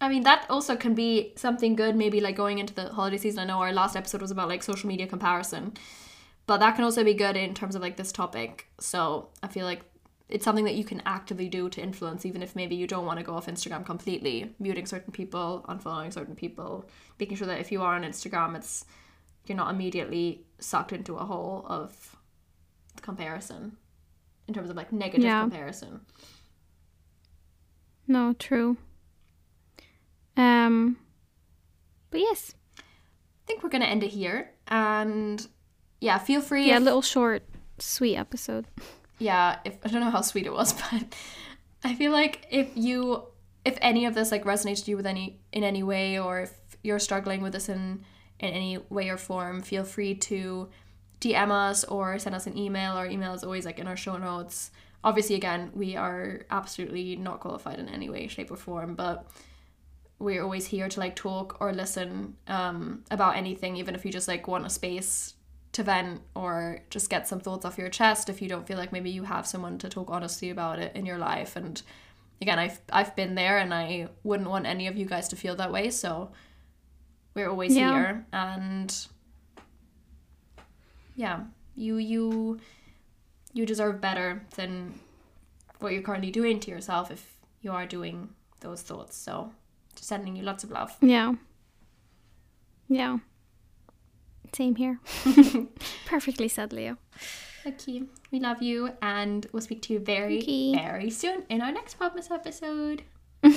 I 0.00 0.08
mean, 0.08 0.22
that 0.22 0.46
also 0.48 0.76
can 0.76 0.94
be 0.94 1.32
something 1.36 1.74
good. 1.76 1.94
Maybe 1.96 2.20
like 2.20 2.36
going 2.36 2.58
into 2.58 2.72
the 2.74 2.88
holiday 2.88 3.18
season. 3.18 3.40
I 3.40 3.44
know 3.44 3.58
our 3.60 3.72
last 3.72 3.96
episode 3.96 4.20
was 4.22 4.30
about 4.30 4.48
like 4.48 4.62
social 4.62 4.88
media 4.88 5.06
comparison, 5.06 5.74
but 6.46 6.58
that 6.58 6.74
can 6.76 6.84
also 6.84 7.04
be 7.04 7.14
good 7.14 7.36
in 7.36 7.52
terms 7.54 7.74
of 7.74 7.82
like 7.82 7.96
this 7.96 8.12
topic. 8.12 8.66
So 8.80 9.28
I 9.42 9.48
feel 9.48 9.66
like 9.66 9.82
it's 10.32 10.44
something 10.44 10.64
that 10.64 10.74
you 10.76 10.84
can 10.84 11.02
actively 11.04 11.48
do 11.48 11.68
to 11.68 11.80
influence, 11.82 12.24
even 12.24 12.42
if 12.42 12.56
maybe 12.56 12.74
you 12.74 12.86
don't 12.86 13.04
want 13.04 13.18
to 13.18 13.24
go 13.24 13.34
off 13.34 13.46
Instagram 13.46 13.84
completely. 13.84 14.54
Muting 14.58 14.86
certain 14.86 15.12
people, 15.12 15.64
unfollowing 15.68 16.12
certain 16.12 16.34
people, 16.34 16.88
making 17.20 17.36
sure 17.36 17.46
that 17.46 17.60
if 17.60 17.70
you 17.70 17.82
are 17.82 17.94
on 17.94 18.02
Instagram, 18.02 18.56
it's 18.56 18.84
you're 19.46 19.56
not 19.56 19.70
immediately 19.74 20.44
sucked 20.58 20.92
into 20.92 21.16
a 21.16 21.24
hole 21.24 21.66
of 21.68 22.16
comparison 23.02 23.76
in 24.48 24.54
terms 24.54 24.70
of 24.70 24.76
like 24.76 24.90
negative 24.92 25.24
Yeah. 25.24 25.40
comparison. 25.42 26.00
No, 28.06 28.32
true. 28.32 28.76
Um, 30.36 30.96
but 32.10 32.20
yes, 32.20 32.54
I 32.78 32.82
think 33.46 33.62
we're 33.62 33.68
gonna 33.68 33.84
end 33.84 34.02
it 34.02 34.10
here, 34.10 34.52
and 34.68 35.46
yeah, 36.00 36.18
feel 36.18 36.40
free. 36.40 36.68
yeah, 36.68 36.78
if- 36.78 36.82
little 36.84 37.02
short, 37.02 37.42
sweet 37.78 38.16
episode. 38.16 38.66
yeah 39.22 39.58
if 39.64 39.76
i 39.84 39.88
don't 39.88 40.00
know 40.00 40.10
how 40.10 40.20
sweet 40.20 40.46
it 40.46 40.52
was 40.52 40.72
but 40.90 41.14
i 41.84 41.94
feel 41.94 42.12
like 42.12 42.46
if 42.50 42.70
you 42.74 43.22
if 43.64 43.78
any 43.80 44.04
of 44.06 44.14
this 44.14 44.30
like 44.30 44.44
resonates 44.44 44.84
to 44.84 44.90
you 44.90 44.96
with 44.96 45.06
any 45.06 45.38
in 45.52 45.62
any 45.64 45.82
way 45.82 46.18
or 46.18 46.40
if 46.40 46.52
you're 46.82 46.98
struggling 46.98 47.40
with 47.40 47.52
this 47.52 47.68
in 47.68 48.04
in 48.40 48.50
any 48.50 48.78
way 48.90 49.08
or 49.08 49.16
form 49.16 49.62
feel 49.62 49.84
free 49.84 50.14
to 50.14 50.68
dm 51.22 51.50
us 51.50 51.84
or 51.84 52.18
send 52.18 52.34
us 52.34 52.46
an 52.46 52.58
email. 52.58 52.92
Our 52.92 53.06
email 53.06 53.32
is 53.32 53.44
always 53.44 53.64
like 53.64 53.78
in 53.78 53.86
our 53.86 53.96
show 53.96 54.16
notes. 54.16 54.70
Obviously 55.04 55.36
again 55.36 55.70
we 55.74 55.96
are 55.96 56.44
absolutely 56.50 57.16
not 57.16 57.40
qualified 57.40 57.78
in 57.78 57.88
any 57.88 58.10
way 58.10 58.26
shape 58.26 58.50
or 58.50 58.56
form 58.56 58.94
but 58.94 59.30
we're 60.18 60.42
always 60.42 60.66
here 60.66 60.88
to 60.88 61.00
like 61.00 61.16
talk 61.16 61.56
or 61.60 61.72
listen 61.72 62.36
um, 62.46 63.04
about 63.10 63.36
anything 63.36 63.76
even 63.76 63.94
if 63.94 64.04
you 64.04 64.12
just 64.12 64.28
like 64.28 64.46
want 64.46 64.66
a 64.66 64.70
space 64.70 65.34
to 65.72 65.82
vent 65.82 66.20
or 66.34 66.80
just 66.90 67.08
get 67.08 67.26
some 67.26 67.40
thoughts 67.40 67.64
off 67.64 67.78
your 67.78 67.88
chest 67.88 68.28
if 68.28 68.42
you 68.42 68.48
don't 68.48 68.66
feel 68.66 68.76
like 68.76 68.92
maybe 68.92 69.10
you 69.10 69.24
have 69.24 69.46
someone 69.46 69.78
to 69.78 69.88
talk 69.88 70.10
honestly 70.10 70.50
about 70.50 70.78
it 70.78 70.94
in 70.94 71.06
your 71.06 71.16
life 71.18 71.56
and 71.56 71.82
again 72.42 72.58
I've 72.58 72.78
I've 72.92 73.16
been 73.16 73.34
there 73.34 73.56
and 73.58 73.72
I 73.72 74.08
wouldn't 74.22 74.50
want 74.50 74.66
any 74.66 74.86
of 74.86 74.96
you 74.96 75.06
guys 75.06 75.28
to 75.28 75.36
feel 75.36 75.56
that 75.56 75.72
way 75.72 75.88
so 75.90 76.30
we're 77.34 77.48
always 77.48 77.74
Yeah. 77.74 77.90
here 77.92 78.26
and 78.32 79.06
yeah 81.16 81.40
you 81.74 81.96
you 81.96 82.58
you 83.54 83.66
deserve 83.66 84.00
better 84.00 84.42
than 84.56 84.98
what 85.80 85.92
you're 85.92 86.02
currently 86.02 86.30
doing 86.30 86.60
to 86.60 86.70
yourself 86.70 87.10
if 87.10 87.36
you 87.60 87.72
are 87.72 87.86
doing 87.86 88.28
those 88.60 88.82
thoughts 88.82 89.16
so 89.16 89.52
just 89.94 90.08
sending 90.08 90.36
you 90.36 90.42
lots 90.42 90.64
of 90.64 90.70
love 90.70 90.96
Yeah. 91.00 91.34
Yeah. 92.88 93.18
Same 94.54 94.76
here. 94.76 95.00
Perfectly 96.06 96.48
said, 96.48 96.72
Leo. 96.72 96.98
Okay, 97.66 98.02
we 98.30 98.40
love 98.40 98.60
you, 98.60 98.90
and 99.00 99.46
we'll 99.52 99.62
speak 99.62 99.82
to 99.82 99.92
you 99.92 99.98
very, 100.00 100.74
very 100.74 101.10
soon 101.10 101.44
in 101.48 101.60
our 101.62 101.72
next 101.72 101.98
Podmas 101.98 102.30
episode. 102.30 103.02